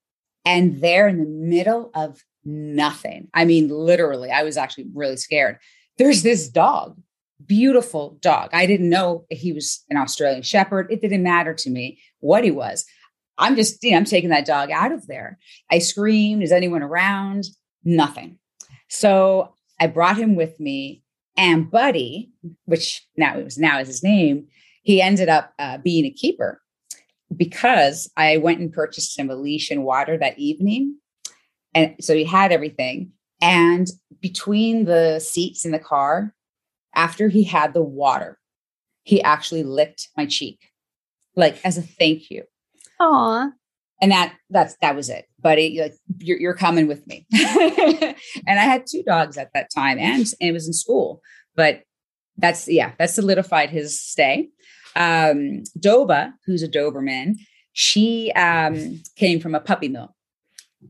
and 0.48 0.80
there 0.80 1.10
in 1.10 1.20
the 1.20 1.26
middle 1.26 1.92
of 1.94 2.24
nothing, 2.46 3.28
I 3.34 3.44
mean, 3.44 3.68
literally, 3.68 4.32
I 4.32 4.44
was 4.44 4.56
actually 4.56 4.86
really 4.94 5.18
scared. 5.18 5.58
There's 5.98 6.24
this 6.24 6.48
dog, 6.48 6.98
beautiful 7.46 8.18
dog. 8.22 8.52
I 8.54 8.66
didn't 8.66 8.90
know 8.90 9.26
he 9.30 9.52
was 9.52 9.84
an 9.90 9.98
Australian 9.98 10.44
Shepherd. 10.44 10.88
It 10.90 11.02
didn't 11.02 11.22
matter 11.22 11.54
to 11.54 11.70
me 11.70 12.00
what 12.20 12.46
he 12.46 12.52
was. 12.52 12.86
I'm 13.38 13.58
just, 13.58 13.84
you 13.84 13.92
know, 13.92 13.98
I'm 13.98 14.06
taking 14.06 14.30
that 14.30 14.46
dog 14.46 14.72
out 14.72 14.94
of 14.94 15.06
there. 15.08 15.38
I 15.70 15.80
screamed, 15.80 16.42
Is 16.42 16.54
anyone 16.54 16.82
around? 16.82 17.44
Nothing. 17.84 18.40
So 18.88 19.54
I 19.82 19.88
brought 19.88 20.18
him 20.18 20.38
with 20.38 20.62
me. 20.62 21.04
And 21.36 21.70
Buddy, 21.70 22.32
which 22.64 23.06
now 23.18 23.38
it 23.38 23.44
was 23.44 23.58
now 23.58 23.80
is 23.80 23.88
his 23.88 24.02
name, 24.02 24.48
he 24.82 25.02
ended 25.02 25.28
up 25.28 25.54
uh, 25.60 25.78
being 25.78 26.06
a 26.06 26.10
keeper 26.10 26.62
because 27.36 28.10
I 28.16 28.38
went 28.38 28.60
and 28.60 28.72
purchased 28.72 29.18
him 29.18 29.30
a 29.30 29.36
leash 29.36 29.70
and 29.70 29.84
water 29.84 30.18
that 30.18 30.40
evening. 30.40 30.98
And 31.74 31.96
so 32.00 32.16
he 32.16 32.24
had 32.24 32.52
everything. 32.52 33.12
And 33.42 33.88
between 34.22 34.86
the 34.86 35.20
seats 35.20 35.66
in 35.66 35.72
the 35.72 35.80
car, 35.80 36.34
after 36.96 37.28
he 37.28 37.44
had 37.44 37.74
the 37.74 37.84
water, 37.84 38.40
he 39.04 39.22
actually 39.22 39.64
licked 39.64 40.10
my 40.18 40.26
cheek, 40.26 40.72
like 41.36 41.64
as 41.64 41.78
a 41.78 41.82
thank 41.82 42.30
you. 42.32 42.44
Aw. 43.00 43.50
And 44.02 44.12
that 44.12 44.36
that's 44.50 44.76
that 44.82 44.96
was 44.96 45.10
it. 45.10 45.26
Buddy, 45.40 45.80
like 45.80 45.94
you're, 46.20 46.40
you're 46.40 46.54
coming 46.54 46.88
with 46.88 47.06
me. 47.08 47.26
and 47.34 48.60
I 48.60 48.64
had 48.64 48.86
two 48.88 49.04
dogs 49.04 49.38
at 49.38 49.52
that 49.54 49.70
time, 49.74 49.98
and, 49.98 50.22
and 50.40 50.50
it 50.50 50.52
was 50.52 50.68
in 50.68 50.74
school. 50.74 51.22
But 51.56 51.82
that's 52.38 52.68
yeah, 52.68 52.92
that 53.00 53.10
solidified 53.10 53.70
his 53.70 54.00
stay. 54.00 54.50
Um, 54.98 55.64
Doba, 55.80 56.34
who's 56.46 56.64
a 56.64 56.68
Doberman, 56.68 57.36
she 57.72 58.32
um, 58.36 59.02
came 59.16 59.40
from 59.40 59.56
a 59.56 59.62
puppy 59.62 59.88
mill. 59.88 60.16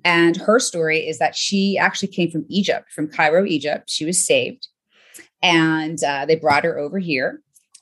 And 0.04 0.38
her 0.38 0.60
story 0.60 1.00
is 1.00 1.20
that 1.20 1.36
she 1.36 1.78
actually 1.78 2.10
came 2.10 2.32
from 2.32 2.46
Egypt, 2.50 2.92
from 2.92 3.10
Cairo, 3.10 3.46
Egypt. 3.46 3.90
She 3.90 4.06
was 4.06 4.26
saved. 4.26 4.68
And 5.42 6.02
uh, 6.04 6.26
they 6.26 6.36
brought 6.36 6.64
her 6.64 6.78
over 6.78 6.98
here. 6.98 7.42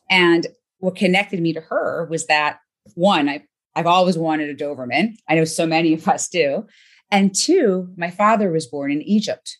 And 0.09 0.47
what 0.79 0.95
connected 0.95 1.39
me 1.39 1.53
to 1.53 1.61
her 1.61 2.05
was 2.09 2.25
that 2.27 2.59
one, 2.95 3.29
I, 3.29 3.43
I've 3.75 3.87
always 3.87 4.17
wanted 4.17 4.49
a 4.49 4.55
Doberman. 4.55 5.15
I 5.29 5.35
know 5.35 5.45
so 5.45 5.65
many 5.65 5.93
of 5.93 6.07
us 6.07 6.27
do. 6.27 6.65
And 7.11 7.33
two, 7.35 7.89
my 7.97 8.09
father 8.09 8.51
was 8.51 8.65
born 8.65 8.91
in 8.91 9.01
Egypt, 9.03 9.57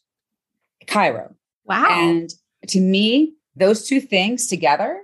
Cairo. 0.88 1.36
Wow. 1.65 1.86
And 1.89 2.32
to 2.67 2.80
me, 2.80 3.34
those 3.56 3.88
two 3.88 4.01
things 4.01 4.47
together, 4.47 5.01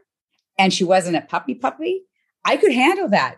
and 0.61 0.71
she 0.71 0.83
wasn't 0.83 1.15
a 1.17 1.21
puppy 1.21 1.55
puppy, 1.55 2.03
I 2.45 2.55
could 2.55 2.71
handle 2.71 3.09
that. 3.09 3.37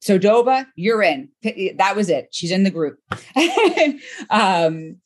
So 0.00 0.18
Doba, 0.18 0.66
you're 0.74 1.02
in. 1.02 1.28
That 1.76 1.94
was 1.94 2.10
it. 2.10 2.28
She's 2.32 2.50
in 2.50 2.64
the 2.64 2.70
group. 2.70 2.98
um, 4.30 4.96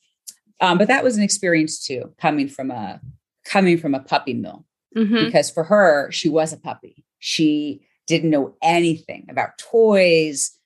um, 0.63 0.79
but 0.79 0.89
that 0.89 1.05
was 1.05 1.17
an 1.19 1.23
experience 1.23 1.85
too, 1.85 2.15
coming 2.19 2.49
from 2.49 2.71
a 2.71 3.01
coming 3.45 3.77
from 3.77 3.95
a 3.95 4.01
puppy 4.01 4.33
mill. 4.35 4.65
Mm-hmm. 4.97 5.27
Because 5.27 5.51
for 5.51 5.65
her, 5.65 6.11
she 6.11 6.29
was 6.29 6.53
a 6.53 6.57
puppy. 6.57 7.05
She 7.19 7.83
didn't 8.07 8.31
know 8.31 8.57
anything 8.63 9.27
about 9.29 9.59
toys, 9.59 10.59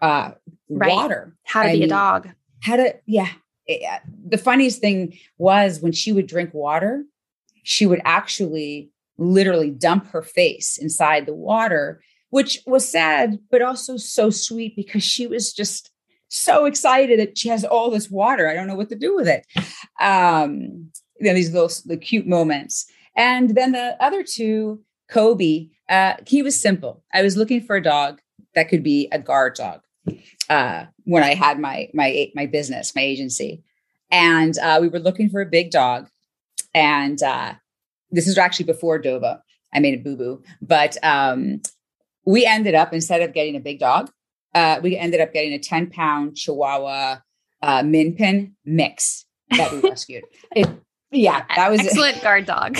uh, 0.00 0.32
right. 0.70 0.90
water, 0.90 1.36
how 1.44 1.62
to 1.62 1.68
I 1.68 1.72
be 1.72 1.80
mean, 1.80 1.88
a 1.88 1.90
dog, 1.90 2.28
how 2.62 2.76
to 2.76 2.94
yeah. 3.06 3.28
It, 3.66 3.82
uh, 3.86 3.98
the 4.26 4.38
funniest 4.38 4.80
thing 4.80 5.18
was 5.36 5.80
when 5.80 5.92
she 5.92 6.10
would 6.10 6.26
drink 6.26 6.54
water, 6.54 7.04
she 7.64 7.84
would 7.86 8.00
actually 8.04 8.90
literally 9.18 9.70
dump 9.70 10.06
her 10.08 10.22
face 10.22 10.78
inside 10.78 11.26
the 11.26 11.34
water, 11.34 12.00
which 12.30 12.60
was 12.66 12.88
sad, 12.88 13.38
but 13.50 13.62
also 13.62 13.96
so 13.96 14.30
sweet 14.30 14.76
because 14.76 15.02
she 15.02 15.26
was 15.26 15.52
just 15.52 15.90
so 16.28 16.66
excited 16.66 17.18
that 17.18 17.36
she 17.36 17.48
has 17.48 17.64
all 17.64 17.90
this 17.90 18.10
water. 18.10 18.48
I 18.48 18.54
don't 18.54 18.66
know 18.66 18.74
what 18.74 18.90
to 18.90 18.96
do 18.96 19.14
with 19.14 19.28
it. 19.28 19.46
Um, 20.00 20.90
you 21.18 21.26
know, 21.26 21.34
these 21.34 21.52
little 21.52 21.70
the 21.86 21.96
cute 21.96 22.26
moments. 22.26 22.86
And 23.16 23.50
then 23.56 23.72
the 23.72 23.96
other 24.00 24.22
two, 24.22 24.80
Kobe, 25.10 25.68
uh, 25.88 26.14
he 26.26 26.42
was 26.42 26.60
simple. 26.60 27.02
I 27.12 27.22
was 27.22 27.36
looking 27.36 27.60
for 27.60 27.76
a 27.76 27.82
dog 27.82 28.20
that 28.54 28.68
could 28.68 28.82
be 28.82 29.08
a 29.10 29.18
guard 29.18 29.54
dog 29.54 29.80
uh, 30.48 30.86
when 31.04 31.22
I 31.22 31.34
had 31.34 31.58
my 31.58 31.88
my 31.94 32.30
my 32.34 32.46
business, 32.46 32.94
my 32.94 33.02
agency, 33.02 33.62
and 34.10 34.56
uh, 34.58 34.78
we 34.80 34.88
were 34.88 35.00
looking 35.00 35.28
for 35.28 35.40
a 35.40 35.46
big 35.46 35.70
dog. 35.70 36.08
And 36.74 37.20
uh, 37.22 37.54
this 38.10 38.26
is 38.26 38.38
actually 38.38 38.66
before 38.66 39.00
Doba. 39.00 39.40
I 39.74 39.80
made 39.80 39.98
a 39.98 40.02
boo 40.02 40.16
boo, 40.16 40.42
but 40.62 40.96
um, 41.04 41.60
we 42.24 42.46
ended 42.46 42.74
up 42.74 42.92
instead 42.92 43.20
of 43.22 43.34
getting 43.34 43.54
a 43.54 43.60
big 43.60 43.78
dog, 43.78 44.10
uh, 44.54 44.80
we 44.82 44.96
ended 44.96 45.20
up 45.20 45.32
getting 45.32 45.52
a 45.52 45.58
ten 45.58 45.90
pound 45.90 46.36
Chihuahua 46.36 47.18
uh, 47.62 47.82
Min 47.82 48.14
Pin 48.14 48.54
mix 48.64 49.26
that 49.50 49.72
we 49.72 49.80
rescued. 49.88 50.24
It, 50.54 50.68
yeah, 51.10 51.44
that 51.56 51.70
was 51.70 51.80
excellent 51.80 52.22
guard 52.22 52.46
dog. 52.46 52.78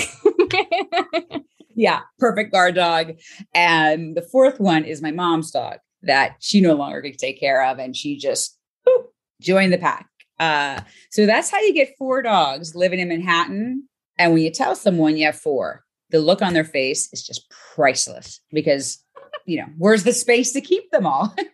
yeah, 1.75 2.01
perfect 2.19 2.51
guard 2.51 2.75
dog. 2.75 3.13
And 3.53 4.15
the 4.15 4.21
fourth 4.21 4.59
one 4.59 4.83
is 4.83 5.01
my 5.01 5.11
mom's 5.11 5.51
dog 5.51 5.77
that 6.03 6.35
she 6.39 6.61
no 6.61 6.75
longer 6.75 7.01
could 7.01 7.17
take 7.17 7.39
care 7.39 7.65
of. 7.65 7.79
And 7.79 7.95
she 7.95 8.17
just 8.17 8.57
boop, 8.87 9.05
joined 9.41 9.73
the 9.73 9.77
pack. 9.77 10.07
Uh, 10.39 10.81
so 11.11 11.25
that's 11.25 11.49
how 11.49 11.59
you 11.59 11.73
get 11.73 11.95
four 11.97 12.21
dogs 12.21 12.75
living 12.75 12.99
in 12.99 13.09
Manhattan. 13.09 13.87
And 14.19 14.33
when 14.33 14.43
you 14.43 14.51
tell 14.51 14.75
someone 14.75 15.17
you 15.17 15.25
have 15.25 15.39
four, 15.39 15.85
the 16.11 16.19
look 16.19 16.41
on 16.41 16.53
their 16.53 16.65
face 16.65 17.11
is 17.13 17.25
just 17.25 17.49
priceless 17.49 18.41
because 18.51 19.03
you 19.45 19.57
know 19.57 19.67
where's 19.77 20.03
the 20.03 20.13
space 20.13 20.51
to 20.51 20.61
keep 20.61 20.91
them 20.91 21.07
all? 21.07 21.33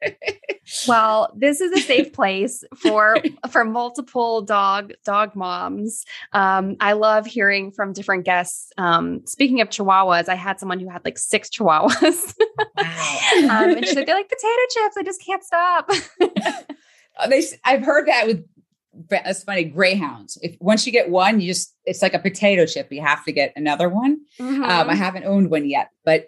Well 0.87 1.31
this 1.37 1.61
is 1.61 1.71
a 1.73 1.79
safe 1.79 2.11
place 2.11 2.63
for 2.75 3.17
for 3.51 3.63
multiple 3.63 4.41
dog 4.41 4.93
dog 5.05 5.35
moms. 5.35 6.05
Um, 6.33 6.75
i 6.79 6.93
love 6.93 7.27
hearing 7.27 7.71
from 7.71 7.93
different 7.93 8.25
guests. 8.25 8.71
Um, 8.79 9.21
speaking 9.27 9.61
of 9.61 9.69
chihuahuas 9.69 10.27
i 10.27 10.33
had 10.33 10.59
someone 10.59 10.79
who 10.79 10.89
had 10.89 11.05
like 11.05 11.19
six 11.19 11.49
chihuahuas. 11.49 12.33
Um, 13.35 13.75
and 13.75 13.85
she 13.85 13.93
said 13.93 14.07
they're 14.07 14.15
like 14.15 14.29
potato 14.29 14.61
chips 14.71 14.97
i 14.97 15.03
just 15.03 15.23
can't 15.23 15.43
stop. 15.43 15.91
They, 17.29 17.43
i've 17.63 17.83
heard 17.83 18.07
that 18.07 18.25
with 18.25 18.43
that's 19.09 19.43
funny 19.43 19.63
greyhounds 19.63 20.37
if 20.41 20.55
once 20.59 20.85
you 20.85 20.91
get 20.91 21.09
one 21.09 21.39
you 21.39 21.47
just 21.47 21.75
it's 21.85 22.01
like 22.01 22.13
a 22.13 22.19
potato 22.19 22.65
chip 22.65 22.91
you 22.91 23.01
have 23.01 23.23
to 23.23 23.31
get 23.31 23.53
another 23.55 23.89
one 23.89 24.19
mm-hmm. 24.39 24.63
um, 24.63 24.89
i 24.89 24.95
haven't 24.95 25.25
owned 25.25 25.49
one 25.49 25.67
yet 25.69 25.89
but 26.03 26.27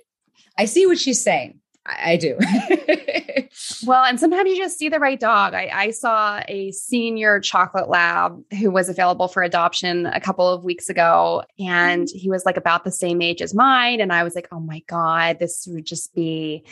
I 0.57 0.65
see 0.65 0.85
what 0.85 0.97
she's 0.97 1.23
saying. 1.23 1.59
I, 1.85 2.11
I 2.11 2.17
do. 2.17 2.37
well, 3.85 4.03
and 4.03 4.19
sometimes 4.19 4.49
you 4.49 4.57
just 4.57 4.77
see 4.77 4.89
the 4.89 4.99
right 4.99 5.19
dog. 5.19 5.53
I, 5.53 5.69
I, 5.73 5.91
saw 5.91 6.41
a 6.47 6.71
senior 6.71 7.39
chocolate 7.39 7.89
lab 7.89 8.41
who 8.59 8.71
was 8.71 8.89
available 8.89 9.27
for 9.27 9.43
adoption 9.43 10.07
a 10.07 10.19
couple 10.19 10.47
of 10.49 10.63
weeks 10.63 10.89
ago, 10.89 11.43
and 11.59 12.07
he 12.13 12.29
was 12.29 12.45
like 12.45 12.57
about 12.57 12.83
the 12.83 12.91
same 12.91 13.21
age 13.21 13.41
as 13.41 13.53
mine. 13.53 14.01
And 14.01 14.11
I 14.11 14.23
was 14.23 14.35
like, 14.35 14.47
oh 14.51 14.59
my 14.59 14.79
God, 14.87 15.39
this 15.39 15.67
would 15.69 15.85
just 15.85 16.13
be 16.13 16.65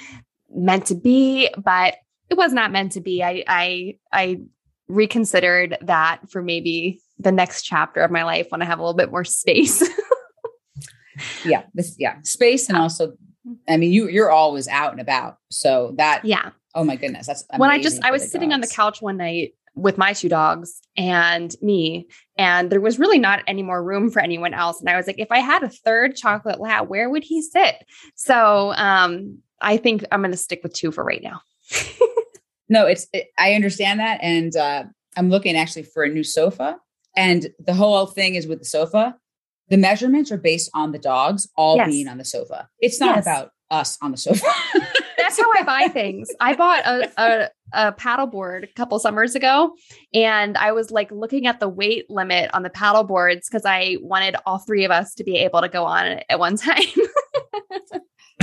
meant 0.53 0.87
to 0.87 0.95
be. 0.95 1.49
But 1.57 1.95
it 2.29 2.35
was 2.35 2.53
not 2.53 2.71
meant 2.71 2.93
to 2.93 3.01
be. 3.01 3.23
I 3.23 3.43
I 3.47 3.97
I 4.11 4.41
reconsidered 4.87 5.77
that 5.81 6.19
for 6.29 6.41
maybe 6.41 7.01
the 7.17 7.31
next 7.31 7.63
chapter 7.63 8.01
of 8.01 8.11
my 8.11 8.23
life 8.23 8.47
when 8.49 8.61
I 8.61 8.65
have 8.65 8.79
a 8.79 8.81
little 8.81 8.97
bit 8.97 9.11
more 9.11 9.23
space. 9.23 9.87
yeah, 11.45 11.63
this 11.73 11.95
yeah, 11.97 12.17
space 12.23 12.69
and 12.69 12.77
also 12.77 13.13
I 13.67 13.77
mean, 13.77 13.91
you 13.91 14.07
you're 14.07 14.31
always 14.31 14.67
out 14.67 14.91
and 14.91 15.01
about. 15.01 15.37
So 15.49 15.93
that 15.97 16.25
yeah. 16.25 16.51
Oh 16.73 16.83
my 16.83 16.95
goodness, 16.95 17.27
that's 17.27 17.45
when 17.55 17.69
I 17.69 17.81
just 17.81 18.03
I 18.03 18.11
was 18.11 18.29
sitting 18.29 18.49
dogs. 18.49 18.55
on 18.55 18.61
the 18.61 18.67
couch 18.67 19.01
one 19.01 19.17
night 19.17 19.53
with 19.75 19.97
my 19.97 20.13
two 20.13 20.29
dogs 20.29 20.81
and 20.97 21.55
me, 21.61 22.07
and 22.37 22.69
there 22.69 22.81
was 22.81 22.99
really 22.99 23.19
not 23.19 23.43
any 23.47 23.63
more 23.63 23.83
room 23.83 24.09
for 24.09 24.21
anyone 24.21 24.53
else. 24.53 24.79
And 24.79 24.89
I 24.89 24.97
was 24.97 25.07
like, 25.07 25.19
if 25.19 25.31
I 25.31 25.39
had 25.39 25.63
a 25.63 25.69
third 25.69 26.15
chocolate 26.15 26.59
lab, 26.59 26.89
where 26.89 27.09
would 27.09 27.23
he 27.23 27.41
sit? 27.41 27.75
So 28.15 28.73
um, 28.75 29.39
I 29.61 29.77
think 29.77 30.03
I'm 30.11 30.21
going 30.21 30.31
to 30.31 30.37
stick 30.37 30.61
with 30.63 30.73
two 30.73 30.91
for 30.91 31.03
right 31.03 31.23
now. 31.23 31.41
no, 32.69 32.85
it's 32.85 33.07
it, 33.13 33.27
I 33.37 33.53
understand 33.53 33.99
that, 33.99 34.19
and 34.21 34.55
uh, 34.55 34.83
I'm 35.17 35.29
looking 35.29 35.55
actually 35.55 35.83
for 35.83 36.03
a 36.03 36.09
new 36.09 36.23
sofa. 36.23 36.79
And 37.17 37.47
the 37.59 37.73
whole 37.73 38.07
thing 38.07 38.35
is 38.35 38.45
with 38.45 38.59
the 38.59 38.65
sofa 38.65 39.15
the 39.69 39.77
measurements 39.77 40.31
are 40.31 40.37
based 40.37 40.69
on 40.73 40.91
the 40.91 40.99
dogs 40.99 41.47
all 41.55 41.77
yes. 41.77 41.89
being 41.89 42.07
on 42.07 42.17
the 42.17 42.25
sofa. 42.25 42.69
It's 42.79 42.99
not 42.99 43.15
yes. 43.15 43.25
about 43.25 43.51
us 43.71 43.97
on 44.01 44.11
the 44.11 44.17
sofa. 44.17 44.45
That's 45.17 45.39
how 45.39 45.51
I 45.55 45.63
buy 45.63 45.87
things. 45.87 46.29
I 46.39 46.55
bought 46.55 46.85
a, 46.85 47.11
a, 47.17 47.49
a 47.73 47.91
paddleboard 47.93 48.63
a 48.63 48.73
couple 48.73 48.99
summers 48.99 49.33
ago, 49.33 49.73
and 50.13 50.55
I 50.55 50.71
was 50.71 50.91
like 50.91 51.09
looking 51.11 51.47
at 51.47 51.59
the 51.59 51.67
weight 51.67 52.09
limit 52.09 52.51
on 52.53 52.61
the 52.61 52.69
paddle 52.69 53.03
boards 53.03 53.47
because 53.49 53.65
I 53.65 53.97
wanted 54.01 54.35
all 54.45 54.59
three 54.59 54.85
of 54.85 54.91
us 54.91 55.15
to 55.15 55.23
be 55.23 55.37
able 55.37 55.61
to 55.61 55.69
go 55.69 55.83
on 55.83 56.05
it 56.05 56.25
at 56.29 56.37
one 56.37 56.57
time. 56.57 56.83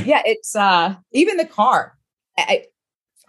yeah, 0.04 0.22
it's 0.24 0.56
uh 0.56 0.96
even 1.12 1.36
the 1.36 1.46
car. 1.46 1.96
I 2.36 2.64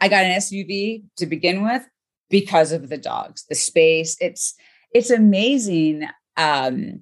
I 0.01 0.07
got 0.07 0.25
an 0.25 0.37
SUV 0.37 1.03
to 1.17 1.25
begin 1.25 1.63
with 1.63 1.87
because 2.29 2.71
of 2.71 2.89
the 2.89 2.97
dogs, 2.97 3.45
the 3.47 3.55
space. 3.55 4.17
It's 4.19 4.55
it's 4.93 5.09
amazing 5.09 6.07
um 6.37 7.01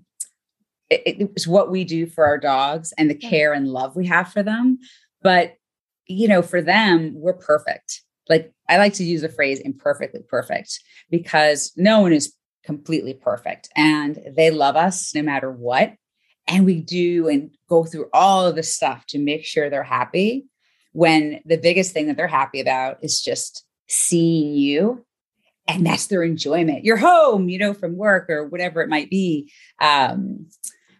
it, 0.91 1.17
it's 1.35 1.47
what 1.47 1.71
we 1.71 1.83
do 1.83 2.05
for 2.05 2.25
our 2.25 2.37
dogs 2.37 2.93
and 2.97 3.09
the 3.09 3.15
care 3.15 3.53
and 3.53 3.69
love 3.69 3.95
we 3.95 4.05
have 4.07 4.31
for 4.31 4.43
them. 4.43 4.77
But, 5.21 5.55
you 6.05 6.27
know, 6.27 6.41
for 6.41 6.61
them, 6.61 7.13
we're 7.15 7.33
perfect. 7.33 8.01
Like 8.29 8.51
I 8.69 8.77
like 8.77 8.93
to 8.95 9.03
use 9.03 9.21
the 9.21 9.29
phrase 9.29 9.59
imperfectly 9.59 10.21
perfect 10.27 10.79
because 11.09 11.71
no 11.77 12.01
one 12.01 12.13
is 12.13 12.33
completely 12.63 13.13
perfect 13.13 13.69
and 13.75 14.19
they 14.35 14.51
love 14.51 14.75
us 14.75 15.15
no 15.15 15.21
matter 15.21 15.51
what. 15.51 15.93
And 16.47 16.65
we 16.65 16.81
do 16.81 17.29
and 17.29 17.51
go 17.69 17.85
through 17.85 18.09
all 18.13 18.45
of 18.45 18.55
the 18.55 18.63
stuff 18.63 19.05
to 19.07 19.19
make 19.19 19.45
sure 19.45 19.69
they're 19.69 19.83
happy 19.83 20.47
when 20.91 21.41
the 21.45 21.57
biggest 21.57 21.93
thing 21.93 22.07
that 22.07 22.17
they're 22.17 22.27
happy 22.27 22.59
about 22.59 22.97
is 23.01 23.21
just 23.21 23.65
seeing 23.87 24.53
you 24.53 25.05
and 25.67 25.85
that's 25.85 26.07
their 26.07 26.23
enjoyment. 26.23 26.83
You're 26.83 26.97
home, 26.97 27.49
you 27.49 27.57
know, 27.57 27.73
from 27.73 27.95
work 27.95 28.29
or 28.29 28.45
whatever 28.47 28.81
it 28.81 28.89
might 28.89 29.09
be. 29.09 29.51
Um, 29.79 30.47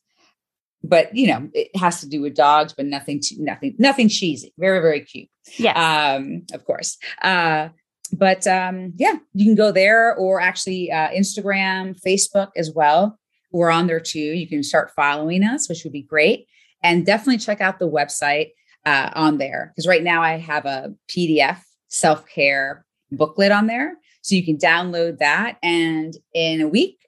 But 0.84 1.14
you 1.14 1.26
know, 1.26 1.48
it 1.54 1.74
has 1.76 2.00
to 2.00 2.08
do 2.08 2.20
with 2.22 2.34
dogs, 2.36 2.72
but 2.72 2.86
nothing 2.86 3.20
too, 3.20 3.36
nothing, 3.38 3.74
nothing 3.78 4.08
cheesy. 4.08 4.52
Very, 4.58 4.80
very 4.80 5.00
cute. 5.00 5.28
Yeah. 5.56 6.14
Um, 6.16 6.44
of 6.52 6.64
course. 6.64 6.98
Uh, 7.20 7.70
but 8.12 8.46
um, 8.46 8.92
yeah, 8.96 9.16
you 9.34 9.44
can 9.44 9.54
go 9.54 9.72
there 9.72 10.14
or 10.14 10.40
actually 10.40 10.90
uh, 10.90 11.08
Instagram, 11.08 12.00
Facebook 12.00 12.50
as 12.56 12.72
well. 12.72 13.18
We're 13.50 13.70
on 13.70 13.86
there 13.86 14.00
too. 14.00 14.18
You 14.18 14.48
can 14.48 14.62
start 14.62 14.92
following 14.94 15.42
us, 15.42 15.68
which 15.68 15.84
would 15.84 15.92
be 15.92 16.02
great. 16.02 16.46
And 16.82 17.04
definitely 17.04 17.38
check 17.38 17.60
out 17.60 17.78
the 17.78 17.90
website 17.90 18.50
uh, 18.86 19.10
on 19.14 19.38
there 19.38 19.72
because 19.74 19.88
right 19.88 20.02
now 20.02 20.22
I 20.22 20.38
have 20.38 20.64
a 20.64 20.94
PDF 21.08 21.58
self 21.88 22.26
care 22.28 22.86
booklet 23.10 23.52
on 23.52 23.66
there. 23.66 23.96
So 24.22 24.34
you 24.34 24.44
can 24.44 24.58
download 24.58 25.18
that. 25.18 25.56
And 25.62 26.14
in 26.34 26.60
a 26.60 26.68
week, 26.68 26.98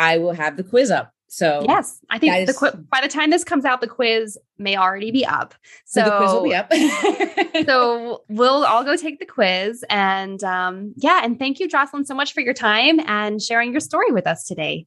I 0.00 0.16
will 0.18 0.32
have 0.32 0.56
the 0.56 0.64
quiz 0.64 0.90
up. 0.90 1.12
So 1.28 1.64
yes, 1.68 2.00
I 2.10 2.18
think 2.18 2.48
the 2.48 2.54
qu- 2.54 2.76
by 2.90 3.00
the 3.00 3.06
time 3.06 3.30
this 3.30 3.44
comes 3.44 3.64
out, 3.64 3.80
the 3.80 3.86
quiz 3.86 4.36
may 4.58 4.76
already 4.76 5.12
be 5.12 5.24
up. 5.24 5.54
So, 5.84 6.00
so 6.00 6.04
the 6.04 6.16
quiz 6.16 6.32
will 6.32 6.42
be 6.42 6.54
up. 6.54 7.64
so 7.66 8.24
we'll 8.28 8.64
all 8.64 8.82
go 8.82 8.96
take 8.96 9.20
the 9.20 9.26
quiz, 9.26 9.84
and 9.88 10.42
um, 10.42 10.92
yeah, 10.96 11.20
and 11.22 11.38
thank 11.38 11.60
you, 11.60 11.68
Jocelyn, 11.68 12.04
so 12.04 12.14
much 12.14 12.32
for 12.32 12.40
your 12.40 12.54
time 12.54 12.98
and 13.06 13.40
sharing 13.40 13.70
your 13.70 13.80
story 13.80 14.10
with 14.10 14.26
us 14.26 14.44
today. 14.44 14.86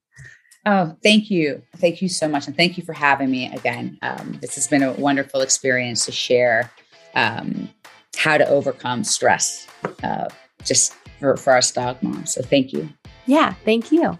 Oh, 0.65 0.97
thank 1.01 1.31
you, 1.31 1.61
thank 1.77 2.01
you 2.01 2.09
so 2.09 2.27
much, 2.27 2.47
and 2.47 2.57
thank 2.57 2.77
you 2.77 2.83
for 2.83 2.93
having 2.93 3.31
me 3.31 3.53
again. 3.53 3.97
Um, 4.01 4.39
this 4.41 4.55
has 4.55 4.67
been 4.67 4.83
a 4.83 4.91
wonderful 4.93 5.39
experience 5.39 6.05
to 6.07 6.11
share 6.11 6.71
um, 7.15 7.69
how 8.17 8.37
to 8.37 8.45
overcome 8.49 9.05
stress, 9.05 9.65
uh, 10.03 10.27
just 10.65 10.93
for 11.19 11.37
for 11.37 11.55
us 11.55 11.71
dog 11.71 12.03
moms. 12.03 12.33
So 12.33 12.41
thank 12.41 12.73
you. 12.73 12.89
Yeah, 13.27 13.53
thank 13.63 13.93
you. 13.93 14.19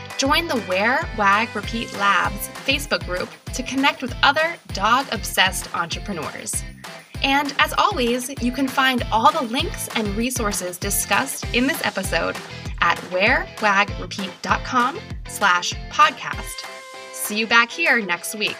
Join 0.17 0.47
the 0.47 0.63
Wear, 0.67 1.07
Wag, 1.17 1.55
Repeat 1.55 1.91
Labs 1.97 2.49
Facebook 2.65 3.05
group 3.05 3.29
to 3.53 3.63
connect 3.63 4.01
with 4.01 4.13
other 4.23 4.55
dog 4.73 5.07
obsessed 5.11 5.73
entrepreneurs. 5.75 6.63
And 7.23 7.53
as 7.59 7.73
always, 7.77 8.29
you 8.41 8.51
can 8.51 8.67
find 8.67 9.03
all 9.11 9.31
the 9.31 9.43
links 9.43 9.87
and 9.95 10.07
resources 10.15 10.77
discussed 10.77 11.45
in 11.53 11.67
this 11.67 11.83
episode 11.85 12.35
at 12.81 12.97
wearwagrepeat.com 13.11 14.99
slash 15.27 15.73
podcast. 15.89 16.65
See 17.13 17.37
you 17.37 17.47
back 17.47 17.69
here 17.71 18.01
next 18.01 18.35
week. 18.35 18.57